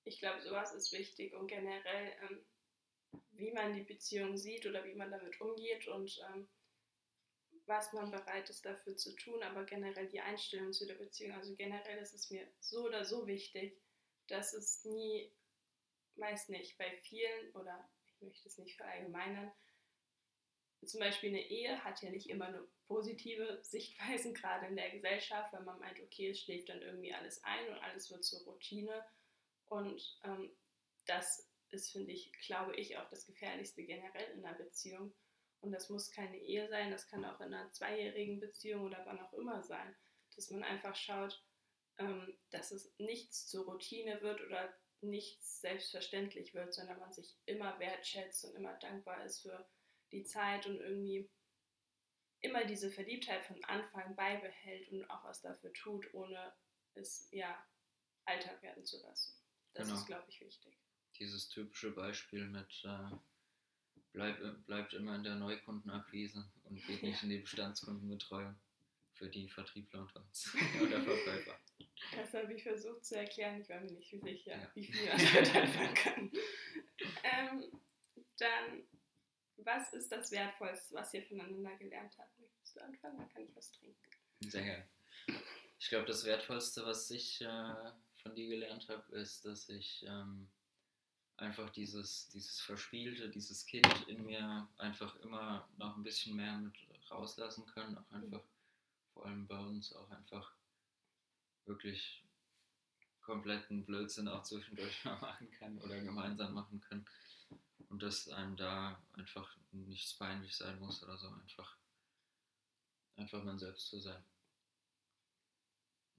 Ich 0.04 0.20
glaube, 0.20 0.42
sowas 0.42 0.74
ist 0.74 0.92
wichtig 0.92 1.34
und 1.34 1.48
generell, 1.48 2.14
ähm, 2.22 2.46
wie 3.32 3.52
man 3.52 3.74
die 3.74 3.84
Beziehung 3.84 4.38
sieht 4.38 4.66
oder 4.66 4.84
wie 4.84 4.96
man 4.96 5.12
damit 5.12 5.40
umgeht 5.42 5.88
und 5.88 6.20
ähm, 6.30 6.48
was 7.66 7.94
man 7.94 8.12
bereit 8.12 8.50
ist 8.50 8.66
dafür 8.66 8.96
zu 8.98 9.16
tun, 9.16 9.42
aber 9.44 9.64
generell 9.66 10.08
die 10.08 10.20
Einstellung 10.20 10.74
zu 10.74 10.86
der 10.86 10.96
Beziehung. 10.96 11.34
Also 11.34 11.56
generell 11.56 12.00
ist 12.00 12.14
es 12.14 12.30
mir 12.30 12.48
so 12.60 12.86
oder 12.86 13.06
so 13.06 13.28
wichtig, 13.28 13.80
dass 14.28 14.54
es 14.54 14.84
nie, 14.86 15.32
meist 16.16 16.50
nicht, 16.50 16.78
bei 16.78 16.98
vielen 16.98 17.52
oder 17.56 17.90
möchte 18.22 18.48
es 18.48 18.58
nicht 18.58 18.78
verallgemeinern. 18.78 19.52
Zum 20.86 21.00
Beispiel 21.00 21.30
eine 21.30 21.48
Ehe 21.48 21.84
hat 21.84 22.02
ja 22.02 22.10
nicht 22.10 22.30
immer 22.30 22.50
nur 22.50 22.68
positive 22.88 23.60
Sichtweisen, 23.64 24.34
gerade 24.34 24.68
in 24.68 24.76
der 24.76 24.92
Gesellschaft, 24.92 25.54
wenn 25.54 25.66
man 25.66 25.80
meint, 25.80 26.00
okay, 26.00 26.32
es 26.32 26.42
schläft 26.42 26.70
dann 26.70 26.82
irgendwie 26.82 27.14
alles 27.14 27.44
ein 27.44 27.70
und 27.70 27.80
alles 27.80 28.10
wird 28.10 28.24
zur 28.24 28.42
Routine. 28.42 29.06
Und 29.68 30.20
ähm, 30.24 30.52
das 31.06 31.48
ist, 31.70 31.92
finde 31.92 32.12
ich, 32.12 32.32
glaube 32.46 32.76
ich, 32.76 32.98
auch 32.98 33.08
das 33.10 33.26
Gefährlichste 33.26 33.84
generell 33.84 34.32
in 34.32 34.46
einer 34.46 34.58
Beziehung. 34.58 35.14
Und 35.62 35.72
das 35.72 35.90
muss 35.90 36.12
keine 36.12 36.38
Ehe 36.38 36.68
sein, 36.70 36.92
das 36.92 37.08
kann 37.08 37.24
auch 37.24 37.40
in 37.40 37.54
einer 37.54 37.70
zweijährigen 37.72 38.40
Beziehung 38.40 38.86
oder 38.86 39.06
wann 39.06 39.20
auch 39.20 39.34
immer 39.34 39.62
sein, 39.62 39.96
dass 40.36 40.50
man 40.50 40.64
einfach 40.64 40.96
schaut, 40.96 41.46
ähm, 42.00 42.36
dass 42.50 42.72
es 42.72 42.94
nichts 42.98 43.48
zur 43.48 43.66
Routine 43.66 44.22
wird 44.22 44.42
oder 44.42 44.74
nichts 45.02 45.62
selbstverständlich 45.62 46.54
wird, 46.54 46.74
sondern 46.74 47.00
man 47.00 47.12
sich 47.12 47.36
immer 47.46 47.78
wertschätzt 47.80 48.46
und 48.46 48.56
immer 48.56 48.74
dankbar 48.76 49.24
ist 49.26 49.42
für 49.42 49.68
die 50.12 50.24
Zeit 50.24 50.66
und 50.68 50.78
irgendwie 50.80 51.30
immer 52.42 52.66
diese 52.66 52.90
Verliebtheit 52.92 53.44
von 53.46 53.64
Anfang 53.66 54.16
beibehält 54.16 54.92
und 54.92 55.10
auch 55.10 55.24
was 55.24 55.42
dafür 55.42 55.72
tut, 55.74 56.14
ohne 56.14 56.54
es 56.96 57.30
ja 57.32 57.64
Alltag 58.26 58.62
werden 58.62 58.86
zu 58.86 59.02
lassen. 59.02 59.34
Das 59.74 59.88
Genau. 59.88 60.00
ist, 60.00 60.06
glaube 60.08 60.26
ich, 60.30 60.42
wichtig. 60.42 60.78
Dieses 61.20 61.50
typische 61.50 61.92
Beispiel 61.92 62.46
mit 62.48 62.84
äh, 62.84 63.16
bleib, 64.12 64.38
bleibt 64.66 64.94
immer 64.94 65.16
in 65.16 65.24
der 65.24 65.36
Neukundenakquise 65.36 66.50
und 66.64 66.86
geht 66.88 67.04
nicht 67.04 67.24
in 67.24 67.30
die 67.30 67.38
Bestandskundenbetreuung 67.42 68.56
für 69.14 69.30
die 69.30 69.48
Vertriebler 69.48 70.02
unter 70.02 70.22
uns 70.22 70.54
oder 70.82 71.02
Verkäufer. 71.02 71.60
Das 72.16 72.34
habe 72.34 72.54
ich 72.54 72.64
versucht 72.64 73.06
zu 73.06 73.16
erklären. 73.18 73.62
Ich 73.62 73.70
war 73.70 73.80
mir 73.80 73.92
nicht 73.92 74.10
sicher, 74.10 74.58
Ja. 74.58 74.72
wie 74.76 74.84
viel 74.86 75.08
man 75.08 75.18
damit 75.18 75.56
anfangen 75.56 75.94
kann. 75.96 76.32
ähm, 77.24 77.82
dann, 78.38 78.84
was 79.58 79.94
ist 79.94 80.12
das 80.12 80.32
Wertvollste, 80.32 80.96
was 80.96 81.14
ihr 81.14 81.24
voneinander 81.24 81.76
gelernt 81.78 82.18
habt? 82.18 82.40
Möchtest 82.40 82.76
du 82.76 82.84
anfangen? 82.84 83.18
Dann 83.18 83.30
kann 83.30 83.44
ich 83.44 83.56
was 83.56 83.72
trinken. 83.72 83.98
Sehr 84.42 84.64
gerne. 84.64 84.88
Ich 85.80 85.90
glaube, 85.90 86.06
das 86.06 86.26
Wertvollste, 86.26 86.86
was 86.86 87.10
ich 87.12 87.42
äh, 87.42 87.92
von 88.22 88.36
dir 88.36 88.48
gelernt 88.50 88.88
habe, 88.90 89.16
ist, 89.16 89.46
dass 89.46 89.70
ich 89.70 90.04
ähm, 90.08 90.48
einfach 91.38 91.70
dieses, 91.72 92.30
dieses 92.30 92.60
Verspielte, 92.60 93.30
dieses 93.30 93.66
Kind 93.66 93.88
in 94.08 94.26
mir 94.26 94.68
einfach 94.78 95.16
immer 95.22 95.68
noch 95.78 95.96
ein 95.98 96.04
bisschen 96.04 96.36
mehr 96.36 96.58
mit 96.58 96.74
rauslassen 97.10 97.66
kann. 97.68 97.98
Auch 97.98 98.12
einfach, 98.12 98.44
vor 99.14 99.26
allem 99.26 99.48
bei 99.48 99.58
uns, 99.60 99.94
auch 99.94 100.10
einfach 100.12 100.56
wirklich 101.72 102.22
kompletten 103.22 103.86
Blödsinn 103.86 104.28
auch 104.28 104.44
zwischendurch 104.44 105.04
mal 105.06 105.20
machen 105.20 105.50
kann 105.52 105.78
oder 105.80 106.00
gemeinsam 106.02 106.54
machen 106.54 106.82
können. 106.82 107.06
Und 107.90 108.04
dass 108.04 108.30
einem 108.30 108.56
da 108.58 109.02
einfach 109.14 109.58
nichts 109.72 110.14
peinlich 110.18 110.56
sein 110.56 110.80
muss 110.80 111.04
oder 111.04 111.18
so, 111.18 111.30
einfach, 111.30 111.78
einfach 113.16 113.44
man 113.44 113.60
selbst 113.60 113.88
zu 113.88 114.00
sein. 114.00 114.24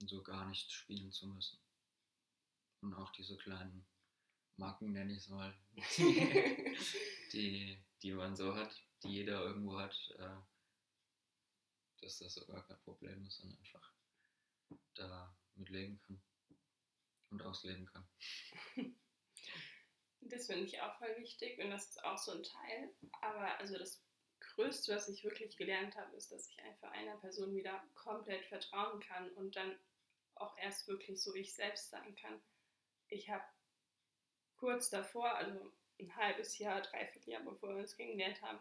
Und 0.00 0.08
so 0.08 0.22
gar 0.22 0.46
nicht 0.48 0.70
spielen 0.70 1.12
zu 1.12 1.28
müssen. 1.28 1.58
Und 2.80 2.94
auch 2.94 3.12
diese 3.12 3.36
kleinen 3.36 3.86
Marken, 4.56 4.92
nenne 4.92 5.12
ich 5.12 5.18
es 5.18 5.28
mal, 5.28 5.54
die, 7.32 7.78
die 8.02 8.12
man 8.12 8.36
so 8.36 8.54
hat, 8.54 8.74
die 9.02 9.08
jeder 9.08 9.42
irgendwo 9.42 9.78
hat, 9.78 9.96
äh, 10.18 10.36
dass 12.00 12.18
das 12.18 12.34
sogar 12.34 12.66
kein 12.66 12.80
Problem 12.80 13.24
ist 13.26 13.40
und 13.40 13.56
einfach 13.56 13.92
da 14.94 15.34
mitleben 15.56 16.00
kann 16.02 16.22
und 17.30 17.42
ausleben 17.42 17.86
kann. 17.86 18.08
Das 20.24 20.46
finde 20.46 20.64
ich 20.64 20.80
auch 20.80 20.96
voll 20.98 21.16
wichtig 21.18 21.58
und 21.58 21.70
das 21.70 21.88
ist 21.88 22.04
auch 22.04 22.16
so 22.16 22.30
ein 22.30 22.44
Teil. 22.44 22.94
Aber 23.22 23.58
also 23.58 23.76
das 23.76 24.00
Größte, 24.38 24.94
was 24.94 25.08
ich 25.08 25.24
wirklich 25.24 25.56
gelernt 25.56 25.96
habe, 25.96 26.16
ist, 26.16 26.30
dass 26.30 26.48
ich 26.48 26.62
einfach 26.62 26.92
einer 26.92 27.16
Person 27.16 27.54
wieder 27.54 27.82
komplett 27.94 28.44
vertrauen 28.46 29.00
kann 29.00 29.30
und 29.32 29.56
dann 29.56 29.76
auch 30.36 30.56
erst 30.58 30.86
wirklich 30.88 31.20
so 31.20 31.34
ich 31.34 31.52
selbst 31.54 31.90
sein 31.90 32.14
kann. 32.16 32.40
Ich 33.08 33.30
habe 33.30 33.44
kurz 34.56 34.90
davor, 34.90 35.34
also 35.34 35.72
ein 35.98 36.14
halbes 36.16 36.58
Jahr, 36.58 36.82
dreiviertel 36.82 37.30
Jahr, 37.30 37.42
bevor 37.42 37.70
wir 37.70 37.78
uns 37.78 37.96
kennengelernt 37.96 38.40
haben, 38.42 38.60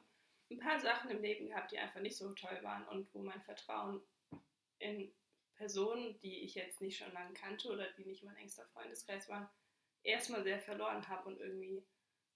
ein 0.49 0.59
paar 0.59 0.79
Sachen 0.79 1.11
im 1.11 1.21
Leben 1.21 1.47
gehabt, 1.47 1.71
die 1.71 1.79
einfach 1.79 2.01
nicht 2.01 2.17
so 2.17 2.33
toll 2.33 2.59
waren 2.63 2.87
und 2.87 3.13
wo 3.13 3.21
mein 3.21 3.41
Vertrauen 3.43 4.01
in 4.79 5.13
Personen, 5.61 6.19
die 6.21 6.39
ich 6.41 6.55
jetzt 6.55 6.81
nicht 6.81 6.97
schon 6.97 7.13
lange 7.13 7.35
kannte 7.35 7.69
oder 7.69 7.85
die 7.91 8.03
nicht 8.03 8.23
mein 8.23 8.35
engster 8.37 8.65
Freundeskreis 8.73 9.29
waren, 9.29 9.47
erstmal 10.01 10.41
sehr 10.43 10.59
verloren 10.59 11.07
habe 11.07 11.29
und 11.29 11.39
irgendwie 11.39 11.85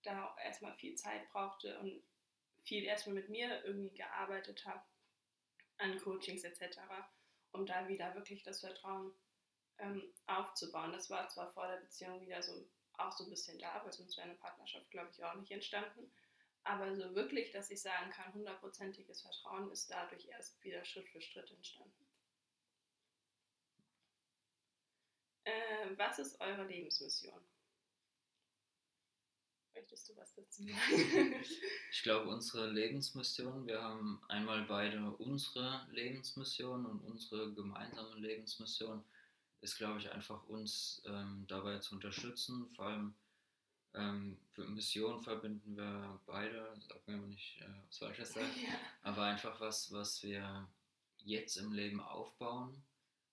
da 0.03 0.27
auch 0.27 0.38
erstmal 0.38 0.75
viel 0.75 0.94
Zeit 0.94 1.27
brauchte 1.32 1.79
und 1.79 2.03
viel 2.62 2.84
erstmal 2.84 3.15
mit 3.15 3.29
mir 3.29 3.65
irgendwie 3.65 3.96
gearbeitet 3.96 4.63
habe 4.67 4.84
an 5.79 6.00
Coachings 6.00 6.44
etc., 6.44 6.77
um 7.51 7.65
da 7.65 7.88
wieder 7.88 8.13
wirklich 8.13 8.44
das 8.44 8.60
Vertrauen 8.60 9.12
ähm, 9.79 10.03
aufzubauen. 10.27 10.91
Das 10.91 11.10
war 11.10 11.27
zwar 11.27 11.51
vor 11.51 11.67
der 11.67 11.77
Beziehung 11.77 12.22
wieder 12.22 12.44
so 12.44 12.70
auch 12.94 13.12
so 13.12 13.24
ein 13.24 13.32
bisschen 13.32 13.58
da, 13.58 13.82
weil 13.84 13.91
sonst 13.91 14.17
wäre 14.17 14.27
eine 14.29 14.38
Partnerschaft, 14.38 14.91
glaube 14.91 15.10
ich, 15.12 15.24
auch 15.24 15.34
nicht 15.34 15.51
entstanden. 15.51 16.12
Aber 16.63 16.96
so 16.96 17.15
wirklich, 17.15 17.51
dass 17.51 17.72
ich 17.72 17.82
sagen 17.82 18.12
kann, 18.12 18.34
hundertprozentiges 18.36 19.24
Vertrauen 19.24 19.72
ist 19.72 19.89
dadurch 19.89 20.27
erst 20.27 20.63
wieder 20.63 20.86
Schritt 20.86 21.10
für 21.10 21.22
Schritt 21.22 21.50
entstanden. 21.50 22.04
Äh, 25.85 25.97
was 25.97 26.19
ist 26.19 26.39
eure 26.39 26.65
Lebensmission? 26.65 27.39
Möchtest 29.73 30.09
du 30.09 30.15
was 30.15 30.33
dazu 30.33 30.63
sagen? 30.63 31.35
Ich 31.91 32.03
glaube, 32.03 32.29
unsere 32.29 32.69
Lebensmission, 32.69 33.65
wir 33.67 33.81
haben 33.81 34.21
einmal 34.27 34.63
beide 34.63 35.11
unsere 35.11 35.87
Lebensmission 35.91 36.85
und 36.85 37.01
unsere 37.01 37.53
gemeinsame 37.53 38.15
Lebensmission 38.15 39.03
ist, 39.61 39.77
glaube 39.77 39.99
ich, 39.99 40.11
einfach 40.11 40.43
uns 40.47 41.01
ähm, 41.05 41.45
dabei 41.47 41.79
zu 41.79 41.95
unterstützen. 41.95 42.69
Vor 42.75 42.85
allem 42.85 43.15
ähm, 43.93 44.37
für 44.51 44.65
Mission 44.65 45.21
verbinden 45.21 45.75
wir 45.75 46.21
beide, 46.25 46.73
sag 46.87 47.07
mir 47.07 47.17
mal 47.17 47.27
nicht, 47.27 47.59
äh, 47.61 47.67
was 47.87 47.97
Falsches 47.97 48.33
sage, 48.33 48.47
ja. 48.47 48.77
aber 49.03 49.23
einfach 49.23 49.59
was, 49.59 49.91
was 49.91 50.21
wir 50.23 50.67
jetzt 51.17 51.57
im 51.57 51.71
Leben 51.71 51.99
aufbauen, 51.99 52.83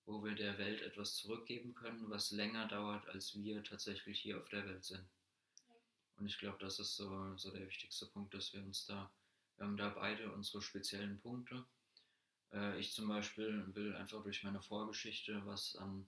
wo 0.04 0.22
wir 0.24 0.34
der 0.34 0.58
Welt 0.58 0.82
etwas 0.82 1.16
zurückgeben 1.16 1.74
können, 1.74 2.10
was 2.10 2.30
länger 2.32 2.66
dauert, 2.66 3.08
als 3.08 3.34
wir 3.36 3.62
tatsächlich 3.62 4.20
hier 4.20 4.38
auf 4.38 4.48
der 4.48 4.66
Welt 4.66 4.84
sind. 4.84 5.06
Und 6.16 6.26
ich 6.26 6.38
glaube, 6.38 6.58
das 6.58 6.78
ist 6.78 6.96
so, 6.96 7.36
so 7.36 7.50
der 7.50 7.66
wichtigste 7.66 8.06
Punkt, 8.06 8.34
dass 8.34 8.52
wir 8.52 8.62
uns 8.62 8.86
da, 8.86 9.10
wir 9.56 9.66
haben 9.66 9.76
da 9.76 9.88
beide 9.88 10.32
unsere 10.32 10.60
speziellen 10.62 11.20
Punkte. 11.20 11.64
Äh, 12.52 12.78
ich 12.78 12.92
zum 12.92 13.08
Beispiel 13.08 13.64
will 13.74 13.94
einfach 13.96 14.22
durch 14.22 14.42
meine 14.42 14.60
Vorgeschichte 14.60 15.44
was 15.46 15.76
an, 15.76 16.06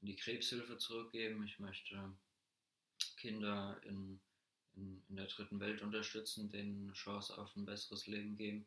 an 0.00 0.06
die 0.06 0.16
Krebshilfe 0.16 0.78
zurückgeben. 0.78 1.44
Ich 1.44 1.58
möchte 1.58 2.16
Kinder 3.16 3.80
in, 3.84 4.20
in, 4.74 5.02
in 5.08 5.16
der 5.16 5.26
dritten 5.26 5.60
Welt 5.60 5.82
unterstützen, 5.82 6.50
denen 6.50 6.84
eine 6.84 6.92
Chance 6.94 7.36
auf 7.38 7.54
ein 7.56 7.64
besseres 7.64 8.06
Leben 8.06 8.36
geben. 8.36 8.66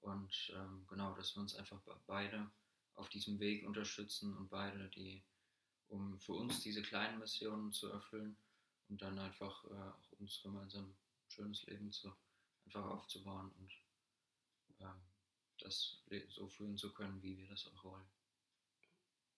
Und 0.00 0.52
ähm, 0.54 0.84
genau, 0.88 1.14
dass 1.14 1.34
wir 1.34 1.40
uns 1.40 1.54
einfach 1.54 1.80
be- 1.80 2.00
beide 2.06 2.50
auf 2.96 3.08
diesem 3.08 3.38
Weg 3.40 3.66
unterstützen 3.66 4.36
und 4.36 4.48
beide, 4.48 4.88
die, 4.90 5.22
um 5.88 6.18
für 6.20 6.32
uns 6.32 6.60
diese 6.60 6.82
kleinen 6.82 7.18
Missionen 7.18 7.72
zu 7.72 7.88
erfüllen 7.88 8.36
und 8.88 9.00
dann 9.02 9.18
einfach 9.18 9.64
äh, 9.64 9.68
auch 9.68 10.12
uns 10.18 10.42
gemeinsam 10.42 10.84
ein 10.90 11.30
schönes 11.30 11.64
Leben 11.66 11.92
zu, 11.92 12.12
einfach 12.64 12.84
aufzubauen 12.86 13.52
und 13.58 13.72
ähm, 14.80 15.00
das 15.58 16.02
so 16.28 16.48
führen 16.48 16.76
zu 16.76 16.92
können, 16.92 17.22
wie 17.22 17.38
wir 17.38 17.46
das 17.48 17.66
auch 17.66 17.84
wollen. 17.84 18.06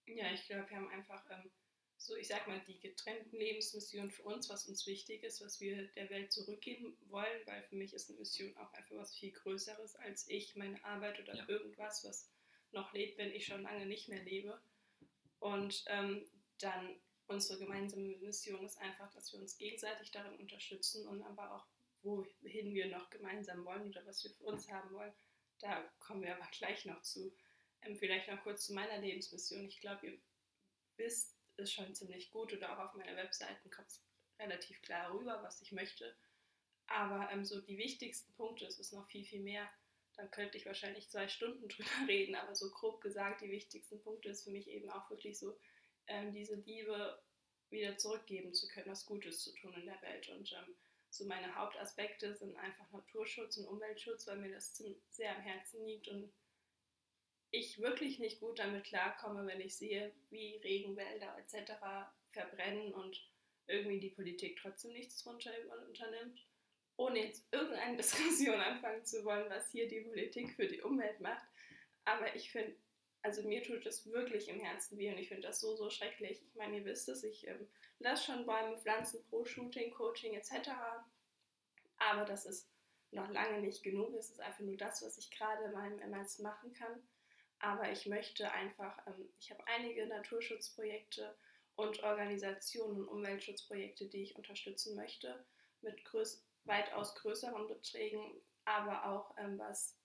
Ja, 0.06 0.32
ich 0.32 0.46
glaube, 0.46 0.68
wir 0.70 0.76
haben 0.76 0.88
einfach 0.90 1.24
ähm, 1.30 1.50
so, 1.98 2.16
ich 2.16 2.28
sag 2.28 2.46
mal, 2.46 2.60
die 2.66 2.78
getrennten 2.80 3.36
Lebensmissionen 3.36 4.10
für 4.10 4.22
uns, 4.22 4.48
was 4.48 4.66
uns 4.68 4.86
wichtig 4.86 5.22
ist, 5.22 5.40
was 5.40 5.60
wir 5.60 5.88
der 5.88 6.08
Welt 6.10 6.32
zurückgeben 6.32 6.96
wollen, 7.08 7.46
weil 7.46 7.62
für 7.64 7.76
mich 7.76 7.92
ist 7.92 8.08
eine 8.08 8.18
Mission 8.18 8.56
auch 8.56 8.72
einfach 8.72 8.96
was 8.96 9.14
viel 9.14 9.32
Größeres 9.32 9.96
als 9.96 10.28
ich, 10.28 10.56
meine 10.56 10.82
Arbeit 10.84 11.20
oder 11.20 11.34
Ja. 11.36 11.48
irgendwas, 11.48 12.04
was 12.04 12.30
noch 12.72 12.92
lebt, 12.92 13.18
wenn 13.18 13.32
ich 13.32 13.46
schon 13.46 13.62
lange 13.62 13.87
nicht 13.87 14.08
mehr 14.08 14.22
lebe. 14.22 14.60
Und 15.40 15.84
ähm, 15.87 16.28
dann 16.58 17.00
unsere 17.26 17.58
gemeinsame 17.58 18.16
Mission 18.16 18.64
ist 18.64 18.78
einfach, 18.78 19.10
dass 19.12 19.32
wir 19.32 19.40
uns 19.40 19.56
gegenseitig 19.58 20.10
darin 20.10 20.38
unterstützen 20.38 21.06
und 21.06 21.22
aber 21.22 21.54
auch, 21.54 21.66
wohin 22.02 22.75
wir 22.75 22.87
noch 22.88 23.10
gemeinsam 23.10 23.64
wollen 23.64 23.88
oder 23.88 24.04
was 24.06 24.25
wir 24.25 24.30
für 24.30 24.44
uns 24.44 24.70
haben 24.70 24.90
wollen. 24.92 25.12
Da 25.60 25.82
kommen 25.98 26.22
wir 26.22 26.34
aber 26.37 26.48
gleich 26.52 26.84
noch 26.84 27.02
zu. 27.02 27.34
Ähm, 27.82 27.96
vielleicht 27.96 28.28
noch 28.28 28.42
kurz 28.42 28.66
zu 28.66 28.75
meiner 28.75 28.98
Lebensmission. 28.98 29.66
Ich 29.66 29.80
glaube, 29.80 30.06
ihr 30.06 30.18
wisst 30.96 31.37
es 31.56 31.72
schon 31.72 31.94
ziemlich 31.94 32.30
gut 32.30 32.52
oder 32.52 32.72
auch 32.72 32.88
auf 32.88 32.94
meiner 32.94 33.16
Webseite 33.16 33.68
kommt 33.68 33.88
es 33.88 34.04
relativ 34.38 34.80
klar 34.82 35.12
rüber, 35.12 35.42
was 35.42 35.60
ich 35.60 35.72
möchte. 35.72 36.16
Aber 36.87 37.30
ähm, 37.30 37.44
so 37.44 37.60
die 37.60 37.76
wichtigsten 37.76 38.32
Punkte, 38.34 38.66
es 38.66 38.78
ist 38.78 38.92
noch 38.92 39.06
viel, 39.08 39.25
viel 39.25 39.42
mehr. 39.42 39.68
Dann 40.18 40.32
könnte 40.32 40.58
ich 40.58 40.66
wahrscheinlich 40.66 41.08
zwei 41.08 41.28
Stunden 41.28 41.68
drüber 41.68 42.08
reden, 42.08 42.34
aber 42.34 42.54
so 42.54 42.70
grob 42.70 43.00
gesagt, 43.00 43.40
die 43.40 43.50
wichtigsten 43.50 44.02
Punkte 44.02 44.30
ist 44.30 44.42
für 44.42 44.50
mich 44.50 44.68
eben 44.68 44.90
auch 44.90 45.08
wirklich 45.10 45.38
so, 45.38 45.56
ähm, 46.08 46.34
diese 46.34 46.56
Liebe 46.56 47.22
wieder 47.70 47.96
zurückgeben 47.96 48.52
zu 48.52 48.66
können, 48.66 48.90
was 48.90 49.06
Gutes 49.06 49.44
zu 49.44 49.54
tun 49.54 49.72
in 49.75 49.87
der 49.87 50.02
Welt. 50.02 50.28
Und 50.30 50.52
ähm, 50.52 50.75
so 51.10 51.25
meine 51.25 51.54
Hauptaspekte 51.54 52.34
sind 52.34 52.56
einfach 52.56 52.90
Naturschutz 52.90 53.58
und 53.58 53.66
Umweltschutz, 53.66 54.26
weil 54.26 54.38
mir 54.38 54.52
das 54.52 54.76
sehr 55.10 55.37
am 55.37 55.42
Herzen 55.42 55.87
liegt 55.87 56.08
und 56.08 56.32
ich 57.50 57.80
wirklich 57.80 58.18
nicht 58.18 58.40
gut 58.40 58.58
damit 58.58 58.84
klarkomme, 58.84 59.46
wenn 59.46 59.60
ich 59.60 59.76
sehe, 59.76 60.12
wie 60.30 60.56
Regenwälder 60.56 61.38
etc. 61.38 61.72
verbrennen 62.32 62.92
und 62.92 63.25
irgendwie 63.68 64.00
die 64.00 64.10
Politik 64.10 64.58
trotzdem 64.60 64.92
nichts 64.92 65.22
drunter 65.22 65.52
unternimmt, 65.87 66.44
ohne 66.98 67.24
jetzt 67.24 67.46
irgendeine 67.52 67.96
Diskussion 67.96 68.60
anfangen 68.60 69.04
zu 69.04 69.24
wollen, 69.24 69.48
was 69.48 69.70
hier 69.70 69.88
die 69.88 70.00
Politik 70.00 70.54
für 70.54 70.66
die 70.66 70.82
Umwelt 70.82 71.20
macht. 71.20 71.46
Aber 72.04 72.34
ich 72.34 72.50
finde, 72.50 72.74
also 73.22 73.42
mir 73.42 73.62
tut 73.62 73.86
es 73.86 74.10
wirklich 74.10 74.48
im 74.48 74.60
Herzen 74.60 74.98
weh 74.98 75.10
und 75.10 75.18
ich 75.18 75.28
finde 75.28 75.46
das 75.46 75.60
so, 75.60 75.74
so 75.76 75.90
schrecklich. 75.90 76.42
Ich 76.42 76.54
meine, 76.56 76.78
ihr 76.78 76.84
wisst 76.84 77.08
es, 77.08 77.24
ich 77.24 77.46
ähm, 77.46 77.68
lasse 78.00 78.26
schon 78.26 78.46
Bäume 78.46 78.76
pflanzen 78.76 79.24
pro 79.30 79.44
Shooting, 79.44 79.90
Coaching 79.92 80.34
etc. 80.34 80.70
Aber 81.98 82.24
das 82.24 82.46
ist 82.46 82.68
noch 83.12 83.30
lange 83.30 83.60
nicht 83.60 83.82
genug. 83.82 84.14
Es 84.14 84.30
ist 84.30 84.40
einfach 84.40 84.60
nur 84.60 84.76
das, 84.76 85.02
was 85.02 85.18
ich 85.18 85.30
gerade 85.30 85.64
in 85.64 85.72
meinem 85.72 85.98
MS 86.00 86.40
machen 86.40 86.72
kann. 86.74 87.02
Aber 87.60 87.90
ich 87.90 88.06
möchte 88.06 88.50
einfach, 88.52 89.06
ähm, 89.06 89.28
ich 89.40 89.50
habe 89.50 89.64
einige 89.66 90.06
Naturschutzprojekte 90.06 91.36
und 91.76 92.02
Organisationen 92.02 93.02
und 93.02 93.08
Umweltschutzprojekte, 93.08 94.06
die 94.06 94.22
ich 94.22 94.36
unterstützen 94.36 94.96
möchte, 94.96 95.44
mit 95.80 96.04
größ 96.04 96.44
weitaus 96.68 97.14
größeren 97.16 97.66
Beträgen, 97.66 98.40
aber 98.64 99.06
auch 99.06 99.34
ähm, 99.38 99.58
was 99.58 99.96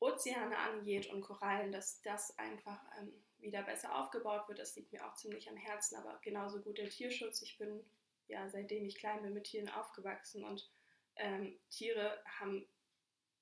Ozeane 0.00 0.58
angeht 0.58 1.06
und 1.06 1.22
Korallen, 1.22 1.72
dass 1.72 2.02
das 2.02 2.36
einfach 2.38 2.84
ähm, 2.98 3.12
wieder 3.38 3.62
besser 3.62 3.98
aufgebaut 3.98 4.48
wird. 4.48 4.58
Das 4.58 4.76
liegt 4.76 4.92
mir 4.92 5.06
auch 5.06 5.14
ziemlich 5.14 5.48
am 5.48 5.56
Herzen, 5.56 5.96
aber 5.96 6.18
genauso 6.22 6.60
gut 6.60 6.78
der 6.78 6.90
Tierschutz. 6.90 7.40
Ich 7.42 7.56
bin 7.56 7.84
ja 8.28 8.48
seitdem 8.48 8.84
ich 8.84 8.98
klein 8.98 9.22
bin 9.22 9.32
mit 9.32 9.44
Tieren 9.44 9.68
aufgewachsen 9.70 10.44
und 10.44 10.68
ähm, 11.16 11.58
Tiere 11.70 12.22
haben 12.26 12.68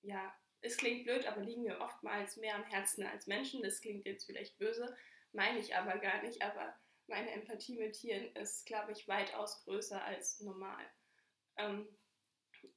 ja, 0.03 0.35
es 0.61 0.77
klingt 0.77 1.05
blöd, 1.05 1.27
aber 1.27 1.41
liegen 1.41 1.63
mir 1.63 1.81
oftmals 1.81 2.37
mehr 2.37 2.55
am 2.55 2.65
Herzen 2.65 3.05
als 3.07 3.27
Menschen. 3.27 3.63
Das 3.63 3.81
klingt 3.81 4.07
jetzt 4.07 4.27
vielleicht 4.27 4.59
böse, 4.59 4.97
meine 5.33 5.59
ich 5.59 5.75
aber 5.75 5.99
gar 5.99 6.23
nicht. 6.23 6.43
Aber 6.43 6.75
meine 7.07 7.31
Empathie 7.33 7.77
mit 7.77 7.95
Tieren 7.95 8.35
ist, 8.37 8.67
glaube 8.67 8.93
ich, 8.93 9.09
weitaus 9.09 9.65
größer 9.65 10.03
als 10.03 10.41
normal. 10.41 10.85
Ähm, 11.57 11.89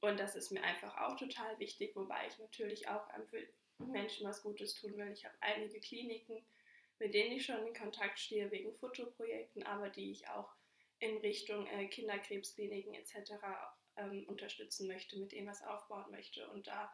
und 0.00 0.18
das 0.18 0.36
ist 0.36 0.50
mir 0.50 0.62
einfach 0.62 0.96
auch 0.98 1.16
total 1.16 1.58
wichtig, 1.58 1.96
wobei 1.96 2.26
ich 2.26 2.38
natürlich 2.38 2.88
auch 2.88 3.06
für 3.30 3.46
Menschen 3.78 4.26
was 4.26 4.42
Gutes 4.42 4.74
tun 4.74 4.96
will. 4.96 5.10
Ich 5.12 5.24
habe 5.24 5.34
einige 5.40 5.80
Kliniken, 5.80 6.44
mit 6.98 7.14
denen 7.14 7.36
ich 7.36 7.46
schon 7.46 7.66
in 7.66 7.74
Kontakt 7.74 8.18
stehe 8.18 8.50
wegen 8.50 8.74
Fotoprojekten, 8.74 9.64
aber 9.64 9.88
die 9.88 10.10
ich 10.10 10.28
auch 10.28 10.52
in 10.98 11.16
Richtung 11.18 11.66
äh, 11.68 11.86
Kinderkrebskliniken 11.86 12.94
etc. 12.94 13.32
Ähm, 13.96 14.24
unterstützen 14.28 14.88
möchte, 14.88 15.18
mit 15.18 15.32
denen 15.32 15.46
was 15.46 15.62
aufbauen 15.62 16.10
möchte. 16.10 16.48
Und 16.50 16.66
da 16.66 16.92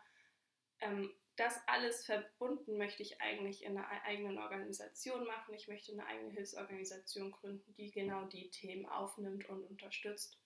ähm, 0.81 1.15
das 1.37 1.61
alles 1.67 2.05
verbunden 2.05 2.77
möchte 2.77 3.03
ich 3.03 3.21
eigentlich 3.21 3.65
in 3.65 3.77
einer 3.77 3.89
eigenen 4.05 4.39
Organisation 4.39 5.25
machen. 5.27 5.55
Ich 5.55 5.67
möchte 5.67 5.93
eine 5.93 6.07
eigene 6.07 6.31
Hilfsorganisation 6.31 7.33
gründen, 7.33 7.75
die 7.75 7.91
genau 7.91 8.25
die 8.27 8.51
Themen 8.51 8.87
aufnimmt 8.87 9.49
und 9.49 9.65
unterstützt 9.65 10.39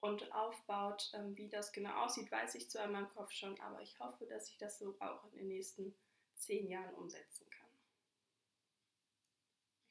und 0.00 0.32
aufbaut. 0.32 1.10
Ähm, 1.14 1.36
wie 1.36 1.48
das 1.48 1.72
genau 1.72 2.04
aussieht, 2.04 2.30
weiß 2.30 2.54
ich 2.54 2.70
zwar 2.70 2.84
in 2.84 2.92
meinem 2.92 3.08
Kopf 3.10 3.32
schon, 3.32 3.58
aber 3.60 3.80
ich 3.82 3.98
hoffe, 3.98 4.26
dass 4.26 4.48
ich 4.50 4.58
das 4.58 4.78
so 4.78 4.96
auch 5.00 5.24
in 5.24 5.38
den 5.38 5.48
nächsten 5.48 5.94
zehn 6.34 6.68
Jahren 6.68 6.94
umsetzen 6.94 7.48
kann. 7.50 7.70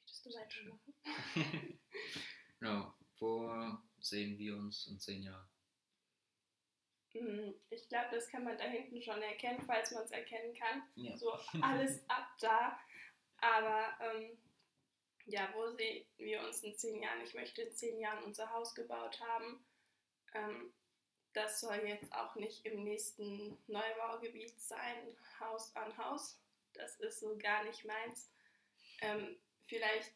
Möchtest 0.02 0.26
du 0.26 0.30
weitermachen? 0.34 1.80
ja, 2.60 2.94
wo 3.18 3.78
sehen 4.00 4.38
wir 4.38 4.56
uns 4.56 4.86
in 4.86 4.98
zehn 5.00 5.22
Jahren? 5.22 5.48
Hm, 7.12 7.54
ich 7.70 7.88
glaube, 7.88 8.08
das 8.12 8.28
kann 8.28 8.44
man 8.44 8.58
da 8.58 8.64
hinten 8.64 9.00
schon 9.00 9.22
erkennen, 9.22 9.62
falls 9.66 9.90
man 9.92 10.04
es 10.04 10.10
erkennen 10.10 10.54
kann. 10.54 10.82
Ja. 10.96 11.16
So 11.16 11.32
alles 11.62 12.04
ab 12.08 12.28
da. 12.40 12.78
Aber 13.38 13.96
ähm, 14.00 14.38
ja, 15.26 15.48
wo 15.54 15.70
sehen 15.76 16.06
wir 16.18 16.42
uns 16.42 16.62
in 16.62 16.76
zehn 16.76 17.02
Jahren? 17.02 17.20
Ich 17.22 17.34
möchte 17.34 17.62
in 17.62 17.72
zehn 17.72 17.98
Jahren 17.98 18.24
unser 18.24 18.50
Haus 18.50 18.74
gebaut 18.74 19.20
haben. 19.20 19.64
Ähm, 20.36 20.72
das 21.32 21.60
soll 21.60 21.82
jetzt 21.84 22.10
auch 22.12 22.34
nicht 22.36 22.64
im 22.64 22.82
nächsten 22.82 23.58
Neubaugebiet 23.66 24.58
sein, 24.58 25.16
Haus 25.38 25.74
an 25.76 25.96
Haus. 25.98 26.40
Das 26.72 26.96
ist 26.96 27.20
so 27.20 27.36
gar 27.36 27.64
nicht 27.64 27.84
meins. 27.84 28.30
Ähm, 29.00 29.36
vielleicht 29.66 30.14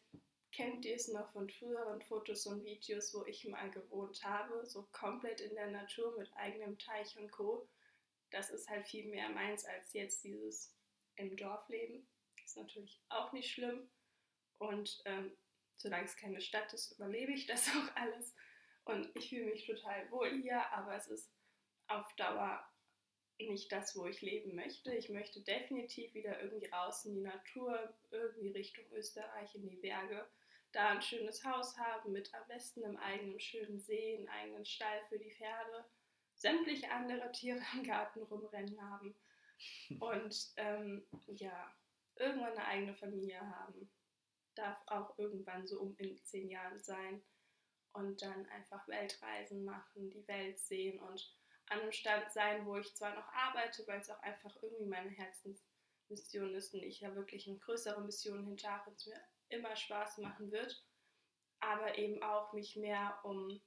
kennt 0.51 0.83
ihr 0.85 0.95
es 0.95 1.07
noch 1.07 1.31
von 1.31 1.49
früheren 1.49 2.01
Fotos 2.01 2.45
und 2.47 2.63
Videos, 2.65 3.13
wo 3.13 3.25
ich 3.25 3.45
mal 3.45 3.69
gewohnt 3.71 4.23
habe, 4.23 4.65
so 4.65 4.87
komplett 4.91 5.41
in 5.41 5.55
der 5.55 5.69
Natur 5.69 6.17
mit 6.17 6.31
eigenem 6.35 6.77
Teich 6.77 7.17
und 7.17 7.31
Co. 7.31 7.67
Das 8.31 8.49
ist 8.49 8.69
halt 8.69 8.85
viel 8.87 9.07
mehr 9.07 9.29
meins 9.29 9.65
als 9.65 9.93
jetzt 9.93 10.23
dieses 10.23 10.75
im 11.15 11.37
Dorf 11.37 11.67
leben. 11.69 12.07
Ist 12.43 12.57
natürlich 12.57 12.99
auch 13.09 13.31
nicht 13.31 13.51
schlimm. 13.51 13.89
Und 14.57 15.01
ähm, 15.05 15.31
solange 15.77 16.05
es 16.05 16.15
keine 16.15 16.41
Stadt 16.41 16.73
ist, 16.73 16.93
überlebe 16.93 17.31
ich 17.31 17.45
das 17.45 17.67
auch 17.69 17.95
alles. 17.95 18.33
Und 18.85 19.09
ich 19.15 19.29
fühle 19.29 19.45
mich 19.45 19.65
total 19.65 20.09
wohl 20.11 20.41
hier, 20.41 20.65
aber 20.73 20.95
es 20.95 21.07
ist 21.07 21.31
auf 21.87 22.05
Dauer 22.15 22.65
nicht 23.37 23.71
das, 23.71 23.95
wo 23.95 24.05
ich 24.05 24.21
leben 24.21 24.55
möchte. 24.55 24.93
Ich 24.93 25.09
möchte 25.09 25.41
definitiv 25.41 26.13
wieder 26.13 26.41
irgendwie 26.41 26.67
raus 26.67 27.05
in 27.05 27.15
die 27.15 27.21
Natur, 27.21 27.91
irgendwie 28.11 28.49
Richtung 28.49 28.85
Österreich, 28.91 29.55
in 29.55 29.67
die 29.67 29.77
Berge 29.77 30.27
da 30.71 30.89
ein 30.89 31.01
schönes 31.01 31.43
Haus 31.43 31.77
haben 31.77 32.11
mit 32.11 32.33
am 32.33 32.47
besten 32.47 32.83
einem 32.83 32.97
eigenen 32.97 33.39
schönen 33.39 33.79
See, 33.79 34.17
einen 34.17 34.29
eigenen 34.29 34.65
Stall 34.65 35.01
für 35.09 35.19
die 35.19 35.31
Pferde, 35.31 35.85
sämtliche 36.35 36.89
andere 36.91 37.31
Tiere 37.31 37.61
im 37.73 37.83
Garten 37.83 38.21
rumrennen 38.23 38.81
haben 38.81 39.15
und 39.99 40.53
ähm, 40.57 41.05
ja, 41.27 41.75
irgendwann 42.15 42.53
eine 42.53 42.65
eigene 42.65 42.93
Familie 42.95 43.41
haben. 43.41 43.91
Darf 44.55 44.77
auch 44.87 45.17
irgendwann 45.17 45.67
so 45.67 45.79
um 45.79 45.95
in 45.97 46.21
zehn 46.23 46.49
Jahren 46.49 46.79
sein 46.79 47.21
und 47.93 48.21
dann 48.21 48.45
einfach 48.47 48.87
Weltreisen 48.87 49.63
machen, 49.63 50.09
die 50.09 50.27
Welt 50.27 50.59
sehen 50.59 50.99
und 50.99 51.33
an 51.67 51.79
einem 51.79 51.91
Stand 51.91 52.31
sein, 52.31 52.65
wo 52.65 52.77
ich 52.77 52.95
zwar 52.95 53.15
noch 53.15 53.27
arbeite, 53.33 53.85
weil 53.87 54.01
es 54.01 54.09
auch 54.09 54.21
einfach 54.21 54.55
irgendwie 54.61 54.85
meine 54.85 55.09
Herzensmission 55.09 56.53
ist 56.53 56.73
und 56.73 56.83
ich 56.83 56.99
ja 56.99 57.15
wirklich 57.15 57.47
eine 57.47 57.59
größere 57.59 58.01
Mission 58.01 58.45
hinter 58.45 58.71
habe 58.71 58.89
und 58.89 58.97
es 58.97 59.05
mir 59.05 59.21
immer 59.49 59.75
Spaß 59.75 60.17
machen 60.19 60.51
wird, 60.51 60.85
aber 61.59 61.97
eben 61.97 62.21
auch 62.23 62.53
mich 62.53 62.75
mehr 62.75 63.19
um 63.23 63.61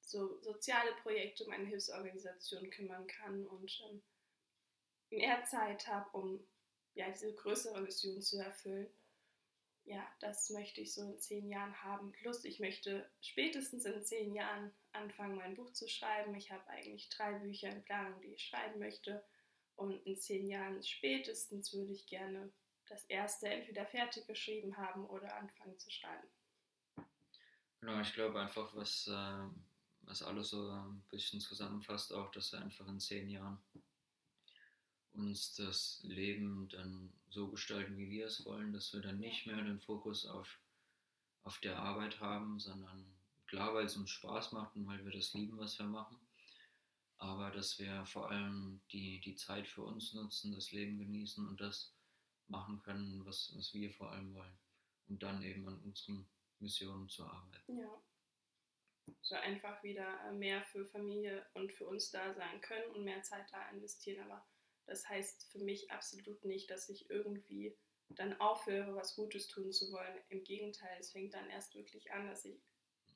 so 0.00 0.40
soziale 0.42 0.92
Projekte, 1.02 1.48
meine 1.48 1.66
Hilfsorganisation 1.66 2.70
kümmern 2.70 3.06
kann 3.06 3.46
und 3.46 3.80
ähm, 3.90 4.02
mehr 5.10 5.44
Zeit 5.44 5.86
habe, 5.86 6.08
um 6.16 6.46
ja, 6.94 7.10
diese 7.10 7.34
größere 7.34 7.80
Mission 7.80 8.20
zu 8.20 8.38
erfüllen. 8.38 8.88
Ja, 9.84 10.06
das 10.20 10.50
möchte 10.50 10.80
ich 10.80 10.94
so 10.94 11.02
in 11.02 11.18
zehn 11.18 11.48
Jahren 11.48 11.82
haben. 11.82 12.12
Plus, 12.12 12.44
ich 12.44 12.60
möchte 12.60 13.10
spätestens 13.20 13.84
in 13.84 14.04
zehn 14.04 14.34
Jahren 14.34 14.72
anfangen, 14.92 15.36
mein 15.36 15.54
Buch 15.54 15.72
zu 15.72 15.88
schreiben. 15.88 16.34
Ich 16.34 16.50
habe 16.50 16.66
eigentlich 16.68 17.08
drei 17.08 17.32
Bücher 17.38 17.70
in 17.70 17.82
Planung, 17.82 18.20
die 18.20 18.34
ich 18.34 18.44
schreiben 18.44 18.78
möchte. 18.78 19.24
Und 19.76 20.04
in 20.06 20.16
zehn 20.16 20.46
Jahren 20.48 20.82
spätestens 20.82 21.72
würde 21.72 21.92
ich 21.92 22.06
gerne 22.06 22.52
das 22.88 23.04
erste 23.04 23.48
entweder 23.48 23.86
fertig 23.86 24.26
geschrieben 24.26 24.76
haben 24.76 25.06
oder 25.06 25.36
anfangen 25.36 25.78
zu 25.78 25.90
schreiben. 25.90 26.28
Genau, 27.80 28.00
ich 28.00 28.12
glaube 28.12 28.40
einfach, 28.40 28.74
was, 28.74 29.06
äh, 29.06 29.48
was 30.02 30.22
alles 30.22 30.50
so 30.50 30.70
ein 30.70 31.02
bisschen 31.08 31.40
zusammenfasst, 31.40 32.12
auch, 32.12 32.30
dass 32.32 32.52
wir 32.52 32.60
einfach 32.60 32.86
in 32.88 33.00
zehn 33.00 33.30
Jahren 33.30 33.58
uns 35.12 35.54
das 35.54 36.00
Leben 36.02 36.68
dann 36.68 37.12
so 37.30 37.48
gestalten, 37.48 37.96
wie 37.96 38.10
wir 38.10 38.26
es 38.26 38.44
wollen, 38.44 38.72
dass 38.72 38.92
wir 38.92 39.00
dann 39.00 39.18
nicht 39.18 39.46
mehr 39.46 39.62
den 39.62 39.80
Fokus 39.80 40.26
auf, 40.26 40.58
auf 41.42 41.58
der 41.58 41.78
Arbeit 41.78 42.20
haben, 42.20 42.58
sondern 42.58 43.04
klar, 43.46 43.74
weil 43.74 43.86
es 43.86 43.96
uns 43.96 44.10
Spaß 44.10 44.52
macht 44.52 44.76
und 44.76 44.86
weil 44.86 45.04
wir 45.04 45.12
das 45.12 45.34
lieben, 45.34 45.58
was 45.58 45.78
wir 45.78 45.86
machen, 45.86 46.18
aber 47.18 47.50
dass 47.50 47.78
wir 47.78 48.06
vor 48.06 48.30
allem 48.30 48.80
die, 48.92 49.20
die 49.20 49.36
Zeit 49.36 49.66
für 49.66 49.82
uns 49.82 50.14
nutzen, 50.14 50.54
das 50.54 50.72
Leben 50.72 50.98
genießen 50.98 51.46
und 51.46 51.60
das 51.60 51.94
machen 52.48 52.82
können, 52.82 53.24
was, 53.24 53.52
was 53.56 53.74
wir 53.74 53.92
vor 53.92 54.10
allem 54.10 54.34
wollen. 54.34 54.58
Und 55.08 55.22
dann 55.22 55.42
eben 55.42 55.66
an 55.68 55.80
unseren 55.82 56.26
Missionen 56.60 57.08
zu 57.08 57.24
arbeiten. 57.24 57.78
Ja. 57.78 58.02
So 59.22 59.34
einfach 59.34 59.82
wieder 59.82 60.30
mehr 60.32 60.62
für 60.62 60.86
Familie 60.86 61.44
und 61.54 61.72
für 61.72 61.86
uns 61.86 62.10
da 62.10 62.32
sein 62.32 62.60
können 62.60 62.94
und 62.94 63.04
mehr 63.04 63.22
Zeit 63.22 63.52
da 63.52 63.68
investieren. 63.70 64.24
Aber 64.30 64.46
das 64.86 65.08
heißt 65.08 65.50
für 65.52 65.60
mich 65.60 65.90
absolut 65.90 66.44
nicht, 66.44 66.70
dass 66.70 66.88
ich 66.88 67.10
irgendwie 67.10 67.76
dann 68.10 68.38
aufhöre, 68.40 68.94
was 68.96 69.14
Gutes 69.14 69.46
tun 69.46 69.72
zu 69.72 69.92
wollen. 69.92 70.18
Im 70.28 70.42
Gegenteil, 70.42 70.96
es 70.98 71.12
fängt 71.12 71.34
dann 71.34 71.48
erst 71.48 71.74
wirklich 71.74 72.12
an, 72.12 72.26
dass 72.26 72.44
ich 72.44 72.60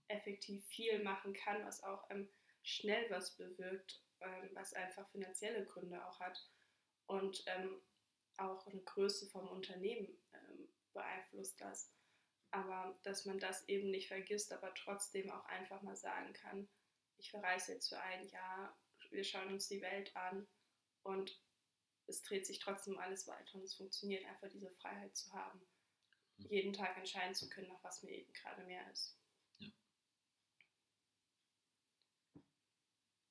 effektiv 0.09 0.65
viel 0.67 1.03
machen 1.03 1.33
kann, 1.33 1.65
was 1.65 1.83
auch 1.83 2.09
ähm, 2.11 2.29
schnell 2.63 3.11
was 3.11 3.37
bewirkt, 3.37 4.03
ähm, 4.21 4.51
was 4.53 4.73
einfach 4.75 5.09
finanzielle 5.11 5.65
Gründe 5.65 6.05
auch 6.07 6.21
hat. 6.21 6.49
Und 7.07 7.43
ähm, 7.47 7.81
auch 8.39 8.67
eine 8.67 8.81
Größe 8.81 9.29
vom 9.31 9.49
Unternehmen 9.49 10.09
ähm, 10.33 10.69
beeinflusst 10.93 11.61
das. 11.61 11.93
Aber 12.51 12.99
dass 13.03 13.25
man 13.25 13.39
das 13.39 13.69
eben 13.69 13.91
nicht 13.91 14.09
vergisst, 14.09 14.53
aber 14.53 14.73
trotzdem 14.75 15.31
auch 15.31 15.45
einfach 15.47 15.83
mal 15.83 15.97
sagen 15.97 16.33
kann, 16.33 16.69
ich 17.19 17.31
verreise 17.31 17.73
jetzt 17.73 17.89
für 17.89 18.01
ein 18.01 18.29
Jahr, 18.29 18.77
wir 19.11 19.25
schauen 19.25 19.53
uns 19.53 19.69
die 19.69 19.83
Welt 19.83 20.15
an 20.17 20.47
und 21.03 21.41
es 22.07 22.23
dreht 22.23 22.47
sich 22.47 22.59
trotzdem 22.59 22.99
alles 22.99 23.27
weiter 23.27 23.55
und 23.55 23.63
es 23.63 23.75
funktioniert 23.75 24.25
einfach 24.27 24.49
diese 24.49 24.71
Freiheit 24.71 25.17
zu 25.17 25.33
haben, 25.33 25.61
mhm. 26.37 26.47
jeden 26.49 26.73
Tag 26.73 26.97
entscheiden 26.97 27.35
zu 27.35 27.49
können, 27.49 27.69
nach 27.69 27.83
was 27.83 28.03
mir 28.03 28.11
eben 28.13 28.33
gerade 28.33 28.65
mehr 28.65 28.91
ist. 28.91 29.19
Ja. 29.59 29.71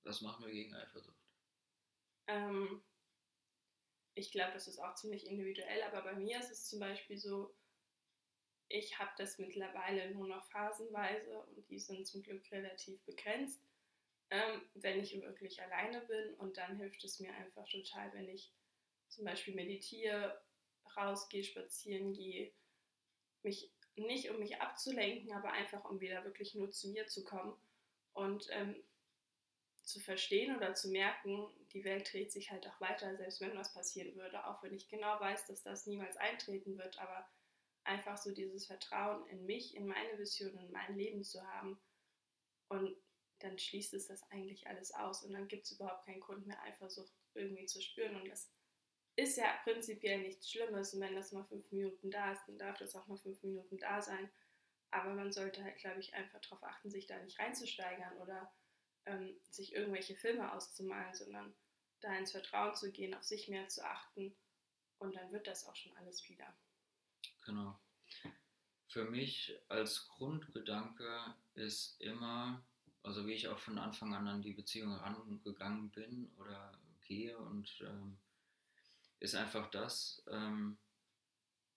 Was 0.04 0.22
machen 0.22 0.46
wir 0.46 0.52
gegen 0.52 0.74
Eifersucht? 0.76 1.18
Ähm, 2.28 2.84
ich 4.16 4.32
glaube, 4.32 4.54
das 4.54 4.68
ist 4.68 4.80
auch 4.80 4.96
ziemlich 4.96 5.28
individuell, 5.28 5.84
aber 5.84 6.02
bei 6.04 6.16
mir 6.16 6.40
ist 6.40 6.52
es 6.52 6.68
zum 6.68 6.80
Beispiel 6.80 7.18
so, 7.18 7.56
ich 8.70 8.98
habe 8.98 9.12
das 9.18 9.38
mittlerweile 9.38 10.12
nur 10.12 10.28
noch 10.28 10.46
phasenweise 10.46 11.44
und 11.44 11.70
die 11.70 11.80
sind 11.80 12.08
zum 12.08 12.24
Glück 12.24 12.50
relativ 12.52 13.00
begrenzt. 13.06 13.62
ähm, 14.34 14.62
wenn 14.74 15.00
ich 15.00 15.14
wirklich 15.22 15.62
alleine 15.62 16.02
bin. 16.02 16.34
Und 16.36 16.58
dann 16.58 16.78
hilft 16.78 17.04
es 17.04 17.20
mir 17.20 17.34
einfach 17.36 17.68
total, 17.70 18.12
wenn 18.14 18.28
ich 18.30 18.52
zum 19.14 19.26
Beispiel 19.26 19.56
meditiere, 19.56 20.42
rausgehe, 20.98 21.44
spazieren 21.44 22.14
gehe, 22.14 22.52
mich 23.44 23.72
nicht 23.96 24.30
um 24.30 24.40
mich 24.40 24.60
abzulenken, 24.60 25.32
aber 25.34 25.52
einfach 25.52 25.84
um 25.86 26.00
wieder 26.00 26.24
wirklich 26.24 26.56
nur 26.56 26.72
zu 26.72 26.90
mir 26.90 27.06
zu 27.08 27.24
kommen 27.24 27.56
und 28.14 28.48
ähm, 28.52 28.76
zu 29.84 30.00
verstehen 30.00 30.56
oder 30.56 30.74
zu 30.74 30.90
merken, 30.90 31.48
die 31.74 31.84
Welt 31.84 32.12
dreht 32.12 32.32
sich 32.32 32.52
halt 32.52 32.66
auch 32.68 32.80
weiter, 32.80 33.16
selbst 33.18 33.42
wenn 33.42 33.58
was 33.58 33.74
passieren 33.74 34.16
würde, 34.16 34.48
auch 34.48 34.64
wenn 34.64 34.74
ich 34.74 34.88
genau 34.88 35.20
weiß, 35.20 35.48
dass 35.48 35.62
das 35.62 35.86
niemals 35.86 36.18
eintreten 36.18 36.78
wird, 36.78 36.98
aber 37.00 37.28
einfach 37.84 38.18
so 38.18 38.34
dieses 38.34 38.66
Vertrauen 38.66 39.28
in 39.28 39.46
mich, 39.46 39.76
in 39.76 39.88
meine 39.88 40.18
Vision, 40.18 40.58
in 40.58 40.72
mein 40.72 40.96
Leben 40.96 41.24
zu 41.24 41.46
haben 41.46 41.78
und 42.70 42.96
dann 43.40 43.60
schließt 43.60 43.94
es 43.94 44.08
das 44.08 44.24
eigentlich 44.32 44.68
alles 44.68 44.94
aus 44.94 45.24
und 45.24 45.34
dann 45.34 45.50
gibt 45.50 45.66
es 45.66 45.74
überhaupt 45.74 46.06
keinen 46.06 46.22
Grund 46.22 46.48
mehr, 46.48 46.62
Eifersucht 46.64 47.12
irgendwie 47.34 47.66
zu 47.66 47.82
spüren 47.82 48.16
und 48.16 48.30
das 48.30 48.50
ist 49.16 49.38
ja 49.38 49.54
prinzipiell 49.64 50.22
nichts 50.22 50.50
Schlimmes 50.50 50.94
und 50.94 51.02
wenn 51.02 51.16
das 51.16 51.32
mal 51.32 51.44
fünf 51.46 51.72
Minuten 51.72 52.10
da 52.10 52.32
ist, 52.32 52.46
dann 52.48 52.58
darf 52.58 52.78
das 52.78 52.96
auch 52.96 53.08
mal 53.08 53.18
fünf 53.18 53.44
Minuten 53.44 53.78
da 53.78 54.02
sein. 54.02 54.30
Aber 54.90 55.14
man 55.14 55.32
sollte 55.32 55.64
halt, 55.64 55.78
glaube 55.78 56.00
ich, 56.00 56.14
einfach 56.14 56.40
darauf 56.42 56.64
achten, 56.64 56.90
sich 56.90 57.08
da 57.08 57.18
nicht 57.20 57.40
reinzusteigern 57.40 58.18
oder 58.18 58.52
ähm, 59.06 59.36
sich 59.50 59.74
irgendwelche 59.74 60.16
Filme 60.16 60.52
auszumalen, 60.54 61.14
sondern 61.14 61.54
da 62.02 62.16
ins 62.16 62.32
Vertrauen 62.32 62.76
zu 62.76 62.92
gehen, 62.92 63.14
auf 63.14 63.24
sich 63.24 63.48
mehr 63.48 63.68
zu 63.68 63.86
achten 63.86 64.36
und 65.00 65.16
dann 65.16 65.32
wird 65.32 65.48
das 65.48 65.66
auch 65.66 65.76
schon 65.76 65.96
alles 65.98 66.28
wieder. 66.28 66.54
Genau. 67.46 67.80
Für 68.88 69.06
mich 69.06 69.58
als 69.70 70.08
Grundgedanke 70.10 71.36
ist 71.56 72.00
immer, 72.00 72.64
also 73.04 73.26
wie 73.26 73.34
ich 73.34 73.48
auch 73.48 73.60
von 73.60 73.78
Anfang 73.78 74.14
an 74.14 74.28
an 74.28 74.42
die 74.42 74.54
Beziehung 74.54 74.92
herangegangen 74.92 75.90
bin 75.92 76.32
oder 76.38 76.78
gehe 77.02 77.38
und 77.38 77.82
ähm, 77.82 78.18
ist 79.20 79.36
einfach 79.36 79.70
das, 79.72 80.24
ähm, 80.30 80.78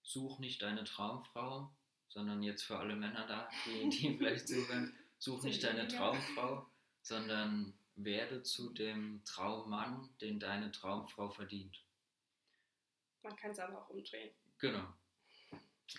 such 0.03 0.39
nicht 0.39 0.63
deine 0.63 0.85
Traumfrau, 0.85 1.71
sondern 2.09 2.43
jetzt 2.43 2.63
für 2.63 2.79
alle 2.79 2.97
Männer 2.97 3.27
da, 3.27 3.49
die, 3.65 3.89
die 3.91 4.17
vielleicht 4.17 4.49
zuhören, 4.49 4.97
such 5.19 5.43
nicht 5.43 5.63
deine 5.63 5.89
Traumfrau, 5.89 6.67
sondern 7.03 7.75
werde 7.97 8.43
zu 8.43 8.71
dem 8.73 9.23
Traummann, 9.25 10.09
den 10.21 10.39
deine 10.39 10.71
Traumfrau 10.71 11.31
verdient. 11.31 11.83
Man 13.23 13.37
kann 13.37 13.51
es 13.51 13.59
aber 13.59 13.83
auch 13.83 13.89
umdrehen. 13.91 14.31
Genau. 14.59 14.87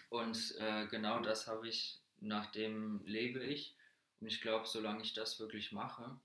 Und 0.10 0.56
äh, 0.60 0.88
genau 0.88 1.19
das 1.21 1.47
habe 1.47 1.67
ich, 1.67 2.00
nach 2.19 2.52
dem 2.52 3.04
lebe 3.06 3.43
ich. 3.43 3.76
Und 4.19 4.28
ich 4.28 4.41
glaube, 4.41 4.67
solange 4.67 5.04
ich 5.04 5.13
das 5.13 5.39
wirklich 5.39 5.71
mache, 5.71 6.19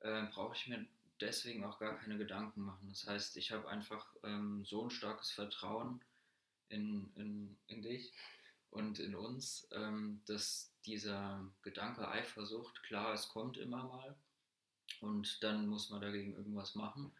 äh, 0.00 0.24
brauche 0.26 0.54
ich 0.56 0.66
mir 0.66 0.86
deswegen 1.20 1.64
auch 1.64 1.78
gar 1.78 1.96
keine 1.98 2.18
Gedanken 2.18 2.62
machen. 2.62 2.88
Das 2.88 3.06
heißt, 3.06 3.36
ich 3.36 3.52
habe 3.52 3.68
einfach 3.68 4.06
ähm, 4.22 4.64
so 4.64 4.84
ein 4.84 4.90
starkes 4.90 5.30
Vertrauen 5.30 6.00
in, 6.68 7.10
in, 7.16 7.56
in 7.68 7.82
dich 7.82 8.12
und 8.70 8.98
in 8.98 9.14
uns, 9.14 9.68
ähm, 9.72 10.20
dass 10.26 10.72
dieser 10.84 11.46
Gedanke 11.62 12.08
Eifersucht, 12.08 12.82
klar, 12.82 13.14
es 13.14 13.28
kommt 13.28 13.56
immer 13.56 13.84
mal 13.84 14.16
und 15.00 15.42
dann 15.42 15.66
muss 15.66 15.90
man 15.90 16.00
dagegen 16.00 16.34
irgendwas 16.34 16.74
machen. 16.74 17.12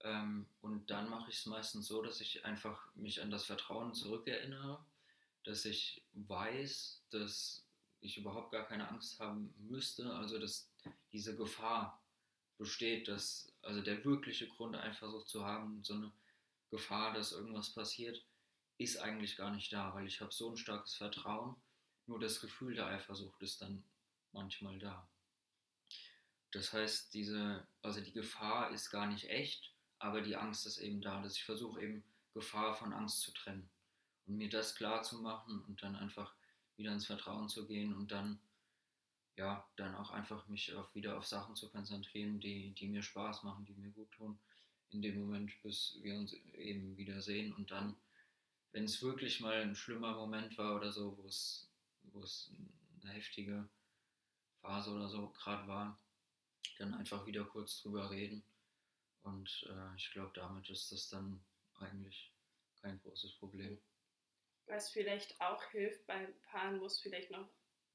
Ähm, 0.00 0.46
und 0.60 0.90
dann 0.90 1.08
mache 1.10 1.30
ich 1.30 1.38
es 1.38 1.46
meistens 1.46 1.86
so, 1.86 2.02
dass 2.02 2.20
ich 2.20 2.44
einfach 2.44 2.94
mich 2.94 3.20
an 3.20 3.30
das 3.30 3.44
Vertrauen 3.44 3.94
zurückerinnere, 3.94 4.78
dass 5.44 5.64
ich 5.64 6.02
weiß, 6.12 7.02
dass 7.10 7.64
ich 8.00 8.16
überhaupt 8.16 8.52
gar 8.52 8.66
keine 8.66 8.88
Angst 8.88 9.18
haben 9.18 9.52
müsste, 9.58 10.14
also 10.14 10.38
dass 10.38 10.70
diese 11.12 11.36
Gefahr 11.36 12.00
besteht, 12.58 13.08
dass 13.08 13.52
also 13.62 13.80
der 13.80 14.04
wirkliche 14.04 14.48
Grund, 14.48 14.76
Eifersucht 14.76 15.28
zu 15.28 15.44
haben, 15.44 15.82
so 15.82 15.94
eine 15.94 16.12
Gefahr, 16.70 17.14
dass 17.14 17.32
irgendwas 17.32 17.72
passiert, 17.72 18.22
ist 18.76 18.98
eigentlich 18.98 19.36
gar 19.36 19.50
nicht 19.50 19.72
da, 19.72 19.94
weil 19.94 20.06
ich 20.06 20.20
habe 20.20 20.32
so 20.32 20.50
ein 20.50 20.56
starkes 20.56 20.94
Vertrauen. 20.94 21.56
Nur 22.06 22.20
das 22.20 22.40
Gefühl 22.40 22.74
der 22.74 22.86
Eifersucht 22.86 23.42
ist 23.42 23.60
dann 23.60 23.82
manchmal 24.32 24.78
da. 24.78 25.08
Das 26.52 26.72
heißt, 26.72 27.12
diese, 27.12 27.66
also 27.82 28.00
die 28.00 28.12
Gefahr 28.12 28.70
ist 28.70 28.90
gar 28.90 29.06
nicht 29.06 29.28
echt, 29.28 29.74
aber 29.98 30.22
die 30.22 30.36
Angst 30.36 30.66
ist 30.66 30.78
eben 30.78 31.00
da, 31.00 31.20
dass 31.20 31.36
ich 31.36 31.44
versuche 31.44 31.82
eben 31.82 32.04
Gefahr 32.32 32.74
von 32.74 32.92
Angst 32.92 33.20
zu 33.20 33.32
trennen 33.32 33.68
und 34.26 34.36
mir 34.36 34.48
das 34.48 34.74
klar 34.74 35.02
zu 35.02 35.16
machen 35.16 35.62
und 35.64 35.82
dann 35.82 35.96
einfach 35.96 36.34
wieder 36.76 36.92
ins 36.92 37.06
Vertrauen 37.06 37.48
zu 37.48 37.66
gehen 37.66 37.94
und 37.94 38.12
dann 38.12 38.38
ja, 39.38 39.64
dann 39.76 39.94
auch 39.94 40.10
einfach 40.10 40.48
mich 40.48 40.74
auf, 40.74 40.92
wieder 40.94 41.16
auf 41.16 41.24
Sachen 41.24 41.54
zu 41.54 41.70
konzentrieren, 41.70 42.40
die, 42.40 42.72
die 42.72 42.88
mir 42.88 43.02
Spaß 43.02 43.44
machen, 43.44 43.64
die 43.64 43.72
mir 43.74 43.90
gut 43.90 44.10
tun, 44.10 44.36
in 44.90 45.00
dem 45.00 45.20
Moment, 45.20 45.52
bis 45.62 45.96
wir 46.02 46.16
uns 46.16 46.32
eben 46.32 46.96
wieder 46.96 47.22
sehen. 47.22 47.52
Und 47.54 47.70
dann, 47.70 47.96
wenn 48.72 48.84
es 48.84 49.00
wirklich 49.00 49.40
mal 49.40 49.62
ein 49.62 49.76
schlimmer 49.76 50.14
Moment 50.14 50.58
war 50.58 50.74
oder 50.74 50.90
so, 50.90 51.16
wo 51.16 51.26
es, 51.26 51.70
eine 53.02 53.12
heftige 53.12 53.68
Phase 54.60 54.90
oder 54.90 55.08
so 55.08 55.28
gerade 55.28 55.68
war, 55.68 55.98
dann 56.78 56.94
einfach 56.94 57.24
wieder 57.24 57.44
kurz 57.44 57.80
drüber 57.80 58.10
reden. 58.10 58.42
Und 59.22 59.68
äh, 59.70 59.96
ich 59.96 60.10
glaube, 60.10 60.32
damit 60.34 60.68
ist 60.68 60.90
das 60.90 61.08
dann 61.10 61.40
eigentlich 61.78 62.32
kein 62.82 62.98
großes 63.02 63.34
Problem. 63.34 63.78
Was 64.66 64.90
vielleicht 64.90 65.40
auch 65.40 65.62
hilft 65.70 66.06
bei 66.06 66.26
Paaren, 66.50 66.80
wo 66.80 66.86
es 66.86 67.00
vielleicht 67.00 67.30
noch 67.30 67.48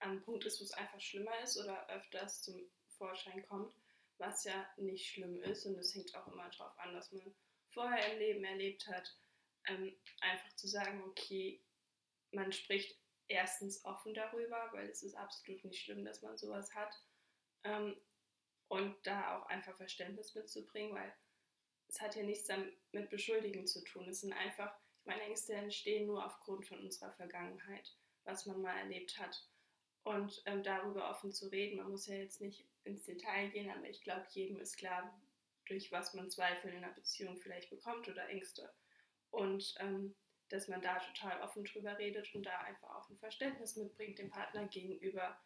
am 0.04 0.22
Punkt 0.22 0.46
ist, 0.46 0.60
wo 0.60 0.66
es 0.66 0.74
einfach 0.74 1.00
schlimmer 1.00 1.38
ist 1.42 1.58
oder 1.58 1.88
öfters 1.90 2.44
zum 2.44 2.62
Vorschein 2.98 3.46
kommt, 3.48 3.74
was 4.18 4.44
ja 4.44 4.68
nicht 4.78 5.08
schlimm 5.08 5.42
ist. 5.44 5.66
Und 5.66 5.78
es 5.78 5.96
hängt 5.96 6.14
auch 6.16 6.28
immer 6.28 6.50
darauf 6.50 6.78
an, 6.80 6.94
dass 6.94 7.12
man 7.12 7.34
vorher 7.70 8.14
im 8.14 8.20
Leben 8.20 8.44
erlebt 8.44 8.88
hat, 8.88 9.16
ähm, 9.68 9.96
einfach 10.22 10.54
zu 10.56 10.68
sagen, 10.68 11.04
okay, 11.04 11.62
man 12.32 12.52
spricht 12.52 12.98
erstens 13.28 13.84
offen 13.86 14.14
darüber, 14.14 14.70
weil 14.74 14.90
es 14.90 15.04
ist 15.04 15.16
absolut 15.16 15.64
nicht 15.64 15.84
schlimm, 15.84 16.04
dass 16.04 16.22
man 16.22 16.38
sowas 16.38 16.74
hat. 16.76 16.94
Ähm, 17.64 17.96
und 18.68 18.96
da 19.06 19.38
auch 19.38 19.46
einfach 19.48 19.76
Verständnis 19.78 20.36
mitzubringen, 20.36 20.96
weil 20.96 21.14
es 21.88 22.02
hat 22.02 22.16
ja 22.16 22.24
nichts 22.24 22.50
mit 22.92 23.10
Beschuldigen 23.10 23.68
zu 23.68 23.84
tun. 23.84 24.08
Es 24.10 24.22
sind 24.22 24.34
einfach, 24.34 24.76
meine, 25.06 25.22
Ängste 25.22 25.54
entstehen 25.54 26.08
nur 26.08 26.26
aufgrund 26.26 26.68
von 26.68 26.80
unserer 26.80 27.14
Vergangenheit, 27.14 27.96
was 28.24 28.46
man 28.46 28.62
mal 28.62 28.78
erlebt 28.78 29.18
hat 29.20 29.48
und 30.04 30.42
ähm, 30.46 30.64
darüber 30.64 31.10
offen 31.10 31.32
zu 31.32 31.48
reden. 31.48 31.78
Man 31.78 31.92
muss 31.92 32.08
ja 32.08 32.16
jetzt 32.16 32.42
nicht 32.42 32.66
ins 32.84 33.04
Detail 33.04 33.50
gehen, 33.50 33.70
aber 33.70 33.90
ich 33.90 34.02
glaube, 34.02 34.26
jedem 34.30 34.60
ist 34.60 34.78
klar, 34.78 35.20
durch 35.66 35.92
was 35.92 36.14
man 36.14 36.30
Zweifel 36.30 36.72
in 36.72 36.84
einer 36.84 36.94
Beziehung 36.94 37.38
vielleicht 37.38 37.70
bekommt 37.70 38.08
oder 38.08 38.28
Ängste. 38.28 38.74
Und 39.32 39.76
ähm, 39.80 40.16
dass 40.50 40.68
man 40.68 40.82
da 40.82 41.00
total 41.00 41.42
offen 41.42 41.64
drüber 41.64 41.98
redet 41.98 42.34
und 42.36 42.44
da 42.44 42.60
einfach 42.60 42.96
auch 42.96 43.10
ein 43.10 43.18
Verständnis 43.18 43.76
mitbringt 43.76 44.20
dem 44.20 44.30
Partner 44.30 44.68
gegenüber. 44.68 45.40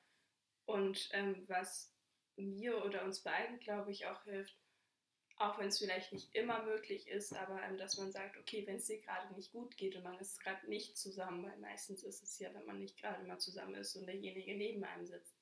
Und 0.66 1.10
ähm, 1.14 1.46
was 1.48 1.96
mir 2.36 2.84
oder 2.84 3.04
uns 3.04 3.22
beiden, 3.22 3.60
glaube 3.60 3.92
ich, 3.92 4.06
auch 4.08 4.24
hilft, 4.24 4.58
auch 5.40 5.60
wenn 5.60 5.68
es 5.68 5.78
vielleicht 5.80 6.14
nicht 6.14 6.34
immer 6.34 6.64
möglich 6.64 7.08
ist, 7.08 7.34
aber 7.34 7.62
ähm, 7.64 7.78
dass 7.78 7.98
man 7.98 8.12
sagt, 8.12 8.38
okay, 8.38 8.66
wenn 8.66 8.78
es 8.78 8.86
dir 8.86 9.00
gerade 9.02 9.34
nicht 9.36 9.52
gut 9.52 9.78
geht 9.78 9.96
und 9.96 10.04
man 10.04 10.18
ist 10.20 10.40
gerade 10.40 10.68
nicht 10.68 10.98
zusammen, 10.98 11.44
weil 11.44 11.58
meistens 11.60 12.04
ist 12.04 12.24
es 12.24 12.40
ja, 12.40 12.54
wenn 12.54 12.66
man 12.66 12.80
nicht 12.80 12.98
gerade 12.98 13.24
mal 13.24 13.40
zusammen 13.40 13.76
ist 13.76 13.96
und 13.96 14.08
derjenige 14.08 14.56
neben 14.56 14.84
einem 14.84 15.06
sitzt, 15.06 15.36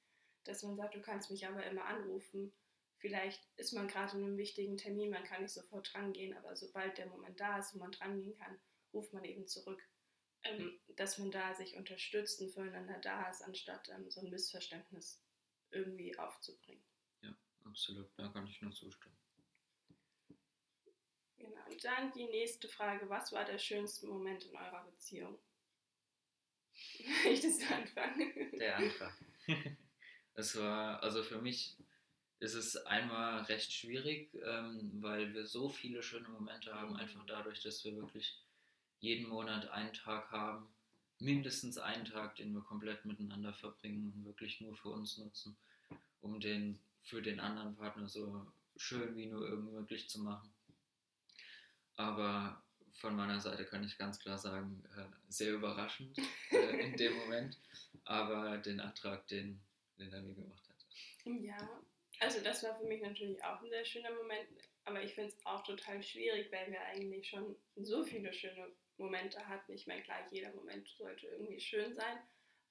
dass 0.43 0.63
man 0.63 0.75
sagt, 0.75 0.95
du 0.95 1.01
kannst 1.01 1.31
mich 1.31 1.47
aber 1.47 1.65
immer 1.65 1.85
anrufen. 1.85 2.51
Vielleicht 2.97 3.47
ist 3.55 3.73
man 3.73 3.87
gerade 3.87 4.17
in 4.17 4.23
einem 4.23 4.37
wichtigen 4.37 4.77
Termin, 4.77 5.11
man 5.11 5.23
kann 5.23 5.41
nicht 5.41 5.53
sofort 5.53 5.93
drangehen, 5.93 6.35
aber 6.35 6.55
sobald 6.55 6.97
der 6.97 7.07
Moment 7.07 7.39
da 7.39 7.59
ist, 7.59 7.73
wo 7.73 7.79
man 7.79 7.91
drangehen 7.91 8.35
kann, 8.37 8.59
ruft 8.93 9.13
man 9.13 9.23
eben 9.23 9.47
zurück. 9.47 9.81
Ähm, 10.43 10.79
dass 10.95 11.17
man 11.17 11.31
da 11.31 11.55
sich 11.55 11.75
unterstützt 11.75 12.39
und 12.39 12.51
füreinander 12.51 12.99
da 12.99 13.29
ist, 13.29 13.41
anstatt 13.41 13.89
ähm, 13.89 14.09
so 14.11 14.21
ein 14.21 14.29
Missverständnis 14.29 15.23
irgendwie 15.71 16.17
aufzubringen. 16.19 16.83
Ja, 17.21 17.35
absolut, 17.63 18.07
da 18.17 18.27
kann 18.29 18.45
ich 18.45 18.61
nur 18.61 18.71
zustimmen. 18.71 19.17
Genau. 21.45 21.65
Und 21.69 21.83
dann 21.83 22.11
die 22.13 22.25
nächste 22.25 22.67
Frage. 22.67 23.09
Was 23.09 23.31
war 23.31 23.45
der 23.45 23.59
schönste 23.59 24.07
Moment 24.07 24.43
in 24.45 24.55
eurer 24.55 24.83
Beziehung? 24.85 25.37
Möchtest 27.25 27.61
du 27.61 27.73
anfangen? 27.73 28.51
Der 28.57 28.77
Antrag. 28.77 29.13
Es 30.37 30.57
war, 30.57 31.01
also 31.01 31.23
für 31.23 31.41
mich 31.41 31.77
ist 32.39 32.55
es 32.55 32.75
einmal 32.75 33.43
recht 33.43 33.71
schwierig, 33.71 34.33
ähm, 34.45 34.91
weil 35.01 35.33
wir 35.33 35.45
so 35.45 35.69
viele 35.69 36.03
schöne 36.03 36.27
Momente 36.27 36.73
haben, 36.73 36.97
einfach 36.97 37.25
dadurch, 37.25 37.61
dass 37.61 37.85
wir 37.85 37.95
wirklich 37.95 38.37
jeden 38.99 39.29
Monat 39.29 39.69
einen 39.69 39.93
Tag 39.93 40.29
haben, 40.31 40.67
mindestens 41.19 41.77
einen 41.77 42.03
Tag, 42.03 42.35
den 42.35 42.51
wir 42.53 42.61
komplett 42.61 43.05
miteinander 43.05 43.53
verbringen 43.53 44.11
und 44.13 44.25
wirklich 44.25 44.59
nur 44.59 44.75
für 44.75 44.89
uns 44.89 45.17
nutzen, 45.17 45.55
um 46.19 46.41
den 46.41 46.79
für 47.01 47.21
den 47.21 47.39
anderen 47.39 47.75
Partner 47.77 48.09
so 48.09 48.45
schön 48.75 49.15
wie 49.15 49.27
nur 49.27 49.47
irgend 49.47 49.71
möglich 49.71 50.09
zu 50.09 50.19
machen. 50.19 50.51
Aber 51.97 52.61
von 52.91 53.15
meiner 53.15 53.39
Seite 53.39 53.65
kann 53.65 53.83
ich 53.83 53.97
ganz 53.97 54.19
klar 54.19 54.37
sagen, 54.37 54.83
äh, 54.97 55.05
sehr 55.29 55.53
überraschend 55.53 56.17
äh, 56.51 56.79
in 56.81 56.95
dem 56.97 57.13
Moment. 57.17 57.59
Aber 58.05 58.57
den 58.57 58.79
Antrag, 58.79 59.27
den 59.27 59.61
Linda 59.97 60.21
mir 60.21 60.35
gemacht 60.35 60.67
hat. 60.69 60.85
Ja, 61.25 61.81
Also 62.19 62.41
das 62.41 62.63
war 62.63 62.77
für 62.79 62.85
mich 62.85 63.01
natürlich 63.01 63.43
auch 63.43 63.61
ein 63.61 63.69
sehr 63.69 63.85
schöner 63.85 64.11
Moment, 64.11 64.47
aber 64.85 65.03
ich 65.03 65.13
finde 65.13 65.29
es 65.29 65.45
auch 65.45 65.63
total 65.63 66.01
schwierig, 66.01 66.51
weil 66.51 66.71
wir 66.71 66.81
eigentlich 66.81 67.27
schon 67.29 67.55
so 67.75 68.03
viele 68.03 68.31
schöne 68.33 68.71
Momente 68.97 69.45
hatten. 69.47 69.73
Ich 69.73 69.87
meine, 69.87 70.03
klar, 70.03 70.19
jeder 70.31 70.53
Moment 70.53 70.87
sollte 70.97 71.27
irgendwie 71.27 71.59
schön 71.59 71.93
sein, 71.93 72.17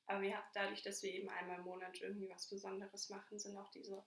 aber 0.07 0.23
wir, 0.23 0.43
dadurch, 0.55 0.83
dass 0.83 1.03
wir 1.03 1.13
eben 1.13 1.29
einmal 1.29 1.59
im 1.59 1.65
Monat 1.65 2.01
irgendwie 2.01 2.31
was 2.31 2.49
Besonderes 2.49 3.11
machen, 3.11 3.39
sind 3.39 3.57
auch 3.57 3.71
diese 3.71 4.03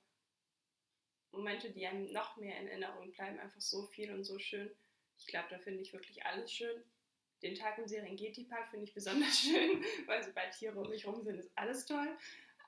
Momente, 1.31 1.71
die 1.71 1.85
einem 1.85 2.11
noch 2.11 2.37
mehr 2.37 2.59
in 2.59 2.67
Erinnerung 2.67 3.11
bleiben, 3.11 3.39
einfach 3.39 3.61
so 3.61 3.85
viel 3.87 4.11
und 4.13 4.23
so 4.23 4.39
schön. 4.39 4.71
Ich 5.17 5.27
glaube, 5.27 5.47
da 5.49 5.59
finde 5.59 5.81
ich 5.81 5.93
wirklich 5.93 6.25
alles 6.25 6.51
schön. 6.51 6.83
Den 7.41 7.55
Tag 7.55 7.77
im 7.77 7.87
Serengeti-Park 7.87 8.69
finde 8.69 8.85
ich 8.85 8.93
besonders 8.93 9.39
schön, 9.39 9.83
weil 10.05 10.23
sobald 10.23 10.53
Tiere 10.53 10.79
um 10.79 10.89
mich 10.89 11.05
rum 11.05 11.23
sind, 11.23 11.39
ist 11.39 11.51
alles 11.55 11.85
toll. 11.85 12.17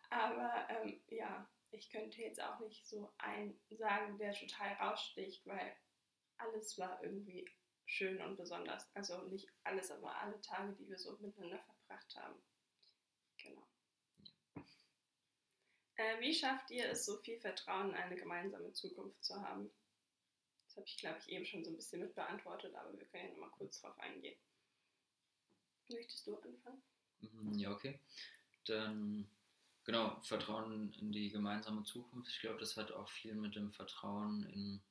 Aber 0.10 0.68
ähm, 0.70 1.02
ja, 1.08 1.48
ich 1.72 1.90
könnte 1.92 2.22
jetzt 2.22 2.42
auch 2.42 2.60
nicht 2.60 2.88
so 2.88 3.12
einen 3.18 3.60
sagen, 3.70 4.18
der 4.18 4.34
total 4.34 4.74
raussticht, 4.74 5.46
weil 5.46 5.76
alles 6.38 6.78
war 6.78 7.02
irgendwie 7.04 7.48
schön 7.86 8.22
und 8.22 8.38
besonders. 8.38 8.90
Also 8.96 9.22
nicht 9.24 9.50
alles, 9.64 9.92
aber 9.92 10.16
alle 10.22 10.40
Tage, 10.42 10.74
die 10.74 10.88
wir 10.88 10.98
so 10.98 11.18
miteinander 11.20 11.60
verbracht 11.60 12.16
haben. 12.16 12.42
Genau. 13.38 13.68
Äh, 15.96 16.20
wie 16.20 16.34
schafft 16.34 16.72
ihr 16.72 16.90
es, 16.90 17.06
so 17.06 17.18
viel 17.18 17.40
Vertrauen 17.40 17.90
in 17.90 17.96
eine 17.96 18.16
gemeinsame 18.16 18.72
Zukunft 18.74 19.24
zu 19.24 19.42
haben? 19.42 19.70
Habe 20.80 20.88
ich, 20.88 20.98
glaube 20.98 21.20
ich, 21.20 21.30
eben 21.30 21.46
schon 21.46 21.66
so 21.66 21.72
ein 21.72 21.76
bisschen 21.76 22.00
mit 22.00 22.16
beantwortet, 22.16 22.74
aber 22.74 22.98
wir 22.98 23.06
können 23.08 23.26
ja 23.26 23.32
nochmal 23.32 23.52
kurz 23.52 23.82
drauf 23.82 24.00
eingehen. 24.00 24.40
Möchtest 25.90 26.26
du 26.26 26.38
anfangen? 26.38 26.82
Mhm, 27.20 27.60
ja, 27.60 27.72
okay. 27.72 28.00
Dann 28.64 29.30
Genau, 29.90 30.20
Vertrauen 30.22 30.94
in 30.94 31.12
die 31.12 31.32
gemeinsame 31.32 31.84
Zukunft. 31.84 32.30
Ich 32.30 32.42
glaube, 32.42 32.60
das 32.60 32.78
hat 32.78 32.92
auch 32.92 33.10
viel 33.10 33.34
mit 33.34 33.56
dem 33.56 33.72
Vertrauen 33.72 34.44
in, 34.44 34.84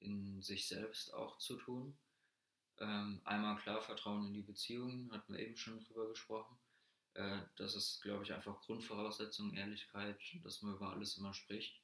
in 0.00 0.42
sich 0.42 0.66
selbst 0.66 1.14
auch 1.14 1.38
zu 1.38 1.56
tun. 1.56 1.96
Ähm, 2.78 3.20
einmal 3.22 3.58
klar, 3.58 3.80
Vertrauen 3.80 4.26
in 4.26 4.34
die 4.34 4.42
Beziehungen, 4.42 5.12
hatten 5.12 5.34
wir 5.34 5.38
eben 5.38 5.56
schon 5.56 5.78
drüber 5.84 6.08
gesprochen. 6.08 6.58
Äh, 7.14 7.42
das 7.58 7.76
ist, 7.76 8.02
glaube 8.02 8.24
ich, 8.24 8.32
einfach 8.32 8.60
Grundvoraussetzung, 8.62 9.54
Ehrlichkeit, 9.54 10.18
dass 10.42 10.62
man 10.62 10.74
über 10.74 10.90
alles 10.90 11.16
immer 11.16 11.32
spricht. 11.32 11.80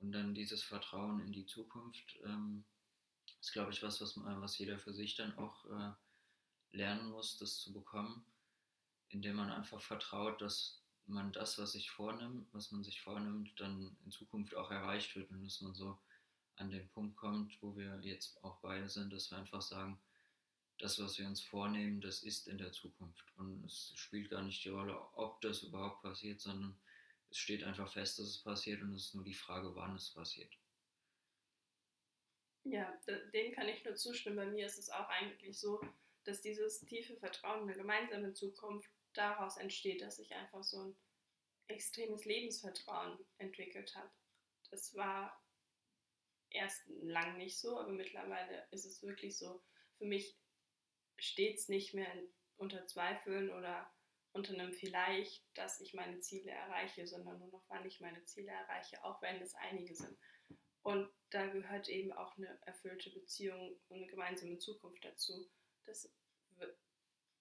Und 0.00 0.10
dann 0.10 0.34
dieses 0.34 0.64
Vertrauen 0.64 1.20
in 1.20 1.32
die 1.32 1.46
Zukunft 1.46 2.18
ähm, 2.24 2.64
ist, 3.44 3.52
glaube 3.52 3.72
ich, 3.72 3.82
was, 3.82 4.00
was, 4.00 4.16
man, 4.16 4.40
was 4.40 4.56
jeder 4.56 4.78
für 4.78 4.94
sich 4.94 5.16
dann 5.16 5.36
auch 5.36 5.66
äh, 5.66 5.92
lernen 6.72 7.10
muss, 7.10 7.36
das 7.36 7.58
zu 7.58 7.74
bekommen, 7.74 8.24
indem 9.10 9.36
man 9.36 9.50
einfach 9.50 9.82
vertraut, 9.82 10.40
dass 10.40 10.82
man 11.06 11.30
das, 11.30 11.58
was 11.58 11.72
sich 11.72 11.90
vornimmt, 11.90 12.48
was 12.52 12.70
man 12.72 12.82
sich 12.82 13.02
vornimmt, 13.02 13.52
dann 13.60 13.96
in 14.02 14.10
Zukunft 14.10 14.54
auch 14.54 14.70
erreicht 14.70 15.14
wird 15.14 15.30
und 15.30 15.44
dass 15.44 15.60
man 15.60 15.74
so 15.74 15.98
an 16.56 16.70
den 16.70 16.88
Punkt 16.88 17.16
kommt, 17.16 17.60
wo 17.60 17.76
wir 17.76 18.00
jetzt 18.00 18.42
auch 18.42 18.60
beide 18.60 18.88
sind, 18.88 19.12
dass 19.12 19.30
wir 19.30 19.36
einfach 19.36 19.60
sagen, 19.60 20.00
das, 20.78 20.98
was 20.98 21.18
wir 21.18 21.26
uns 21.26 21.42
vornehmen, 21.42 22.00
das 22.00 22.22
ist 22.22 22.48
in 22.48 22.56
der 22.56 22.72
Zukunft. 22.72 23.26
Und 23.36 23.62
es 23.66 23.92
spielt 23.94 24.30
gar 24.30 24.42
nicht 24.42 24.64
die 24.64 24.70
Rolle, 24.70 24.98
ob 25.16 25.42
das 25.42 25.62
überhaupt 25.62 26.02
passiert, 26.02 26.40
sondern 26.40 26.74
es 27.28 27.36
steht 27.36 27.62
einfach 27.62 27.92
fest, 27.92 28.18
dass 28.18 28.26
es 28.26 28.38
passiert 28.38 28.80
und 28.80 28.94
es 28.94 29.08
ist 29.08 29.14
nur 29.14 29.24
die 29.24 29.34
Frage, 29.34 29.74
wann 29.74 29.96
es 29.96 30.10
passiert. 30.10 30.56
Ja, 32.64 32.98
dem 33.32 33.52
kann 33.52 33.68
ich 33.68 33.84
nur 33.84 33.94
zustimmen. 33.94 34.36
Bei 34.36 34.46
mir 34.46 34.66
ist 34.66 34.78
es 34.78 34.90
auch 34.90 35.08
eigentlich 35.08 35.58
so, 35.58 35.80
dass 36.24 36.40
dieses 36.40 36.80
tiefe 36.80 37.16
Vertrauen 37.16 37.62
in 37.62 37.68
eine 37.68 37.76
gemeinsame 37.76 38.32
Zukunft 38.32 38.90
daraus 39.12 39.58
entsteht, 39.58 40.00
dass 40.00 40.18
ich 40.18 40.34
einfach 40.34 40.64
so 40.64 40.82
ein 40.82 40.96
extremes 41.68 42.24
Lebensvertrauen 42.24 43.18
entwickelt 43.38 43.94
habe. 43.94 44.10
Das 44.70 44.94
war 44.94 45.40
erst 46.50 46.82
lang 46.86 47.36
nicht 47.36 47.58
so, 47.58 47.78
aber 47.78 47.92
mittlerweile 47.92 48.66
ist 48.70 48.86
es 48.86 49.02
wirklich 49.02 49.36
so. 49.36 49.62
Für 49.98 50.06
mich 50.06 50.36
steht 51.18 51.58
es 51.58 51.68
nicht 51.68 51.94
mehr 51.94 52.10
unter 52.56 52.86
Zweifeln 52.86 53.50
oder 53.50 53.92
unter 54.32 54.54
einem 54.54 54.72
vielleicht, 54.72 55.44
dass 55.54 55.80
ich 55.80 55.94
meine 55.94 56.18
Ziele 56.20 56.50
erreiche, 56.50 57.06
sondern 57.06 57.38
nur 57.38 57.48
noch, 57.48 57.64
wann 57.68 57.86
ich 57.86 58.00
meine 58.00 58.24
Ziele 58.24 58.50
erreiche, 58.50 59.04
auch 59.04 59.22
wenn 59.22 59.40
es 59.40 59.54
einige 59.54 59.94
sind. 59.94 60.18
Und 60.82 61.08
da 61.34 61.46
gehört 61.46 61.88
eben 61.88 62.12
auch 62.12 62.36
eine 62.36 62.58
erfüllte 62.64 63.10
Beziehung 63.10 63.76
und 63.88 63.96
eine 63.96 64.06
gemeinsame 64.06 64.58
Zukunft 64.58 65.04
dazu. 65.04 65.48
Das 65.84 66.08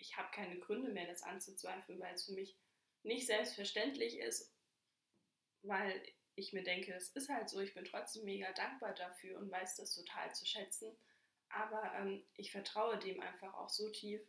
ich 0.04 0.18
habe 0.18 0.30
keine 0.32 0.60
Gründe 0.60 0.92
mehr, 0.92 1.08
das 1.08 1.24
anzuzweifeln, 1.24 2.00
weil 2.00 2.14
es 2.14 2.26
für 2.26 2.34
mich 2.34 2.58
nicht 3.04 3.26
selbstverständlich 3.26 4.20
ist, 4.20 4.54
weil 5.62 6.04
ich 6.36 6.52
mir 6.52 6.64
denke, 6.64 6.94
es 6.94 7.10
ist 7.10 7.30
halt 7.30 7.50
so, 7.50 7.62
ich 7.62 7.74
bin 7.74 7.86
trotzdem 7.86 8.26
mega 8.26 8.52
dankbar 8.52 8.94
dafür 8.94 9.40
und 9.40 9.50
weiß 9.50 9.78
das 9.78 9.96
total 9.96 10.34
zu 10.36 10.46
schätzen. 10.46 10.92
Aber 11.50 11.94
ähm, 11.96 12.24
ich 12.36 12.52
vertraue 12.52 12.98
dem 13.00 13.22
einfach 13.22 13.54
auch 13.54 13.70
so 13.70 13.90
tief, 13.92 14.22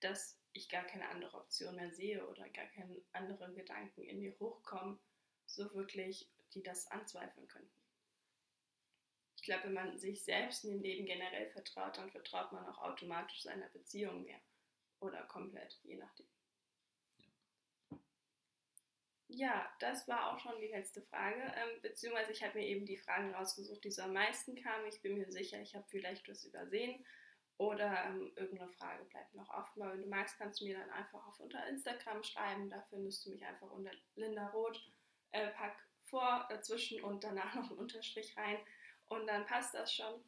dass 0.00 0.38
ich 0.52 0.68
gar 0.70 0.84
keine 0.84 1.08
andere 1.08 1.36
Option 1.36 1.74
mehr 1.74 1.90
sehe 1.90 2.26
oder 2.26 2.48
gar 2.48 2.66
keine 2.66 2.96
anderen 3.12 3.54
Gedanken 3.54 4.02
in 4.02 4.20
mir 4.20 4.38
hochkommen, 4.38 4.98
so 5.44 5.74
wirklich, 5.74 6.30
die 6.54 6.62
das 6.62 6.86
anzweifeln 6.86 7.48
könnten. 7.48 7.85
Ich 9.46 9.52
glaube, 9.52 9.66
wenn 9.66 9.74
man 9.74 9.96
sich 9.96 10.24
selbst 10.24 10.64
in 10.64 10.72
dem 10.72 10.82
Leben 10.82 11.06
generell 11.06 11.48
vertraut, 11.50 11.96
dann 11.96 12.10
vertraut 12.10 12.50
man 12.50 12.66
auch 12.66 12.78
automatisch 12.78 13.44
seiner 13.44 13.68
Beziehung 13.68 14.24
mehr. 14.24 14.40
Oder 14.98 15.22
komplett, 15.22 15.78
je 15.84 15.94
nachdem. 15.94 16.26
Ja, 19.28 19.72
das 19.78 20.08
war 20.08 20.32
auch 20.32 20.40
schon 20.40 20.60
die 20.60 20.66
letzte 20.66 21.00
Frage. 21.00 21.40
Ähm, 21.40 21.80
beziehungsweise 21.80 22.32
ich 22.32 22.42
habe 22.42 22.58
mir 22.58 22.66
eben 22.66 22.86
die 22.86 22.96
Fragen 22.96 23.32
rausgesucht, 23.36 23.84
die 23.84 23.92
so 23.92 24.02
am 24.02 24.14
meisten 24.14 24.60
kamen. 24.60 24.88
Ich 24.88 25.00
bin 25.00 25.16
mir 25.16 25.30
sicher, 25.30 25.60
ich 25.60 25.76
habe 25.76 25.86
vielleicht 25.86 26.28
was 26.28 26.44
übersehen 26.44 27.06
oder 27.56 28.06
ähm, 28.06 28.32
irgendeine 28.34 28.68
Frage 28.70 29.04
bleibt 29.04 29.32
noch 29.36 29.50
offen. 29.50 29.80
Aber 29.80 29.92
wenn 29.92 30.02
du 30.02 30.08
magst, 30.08 30.38
kannst 30.38 30.60
du 30.60 30.64
mir 30.64 30.76
dann 30.76 30.90
einfach 30.90 31.24
auf 31.24 31.38
unter 31.38 31.64
Instagram 31.68 32.24
schreiben. 32.24 32.68
Da 32.68 32.84
findest 32.90 33.24
du 33.24 33.30
mich 33.30 33.46
einfach 33.46 33.70
unter 33.70 33.92
Linda 34.16 34.48
Roth. 34.48 34.90
Äh, 35.30 35.52
pack 35.52 35.86
vor, 36.02 36.46
dazwischen 36.48 37.04
und 37.04 37.22
danach 37.22 37.54
noch 37.54 37.70
einen 37.70 37.78
Unterstrich 37.78 38.36
rein. 38.36 38.58
Und 39.08 39.26
dann 39.26 39.46
passt 39.46 39.74
das 39.74 39.94
schon 39.94 40.22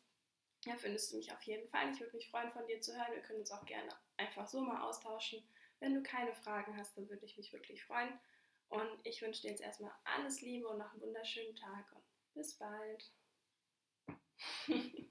ja, 0.65 0.77
findest 0.77 1.13
du 1.13 1.17
mich 1.17 1.33
auf 1.33 1.43
jeden 1.43 1.69
Fall. 1.69 1.91
Ich 1.93 2.01
würde 2.01 2.17
mich 2.17 2.31
freuen, 2.31 2.53
von 2.53 2.67
dir 2.67 2.81
zu 2.81 2.95
hören. 2.95 3.13
Wir 3.13 3.23
können 3.23 3.41
uns 3.41 3.51
auch 3.51 3.65
gerne 3.65 3.91
einfach 4.17 4.47
so 4.47 4.61
mal 4.61 4.83
austauschen. 4.83 5.43
Wenn 5.81 5.95
du 5.95 6.03
keine 6.03 6.35
Fragen 6.35 6.77
hast, 6.77 6.97
dann 6.97 7.09
würde 7.09 7.25
ich 7.25 7.37
mich 7.37 7.53
wirklich 7.53 7.85
freuen. 7.85 8.19
Und 8.69 9.01
ich 9.05 9.23
wünsche 9.23 9.43
dir 9.43 9.51
jetzt 9.51 9.63
erstmal 9.63 9.93
alles 10.05 10.41
Liebe 10.43 10.69
und 10.69 10.79
noch 10.79 10.93
einen 10.93 11.01
wunderschönen 11.01 11.55
Tag 11.55 11.91
und 11.93 12.03
bis 12.35 12.59
bald. 12.59 13.13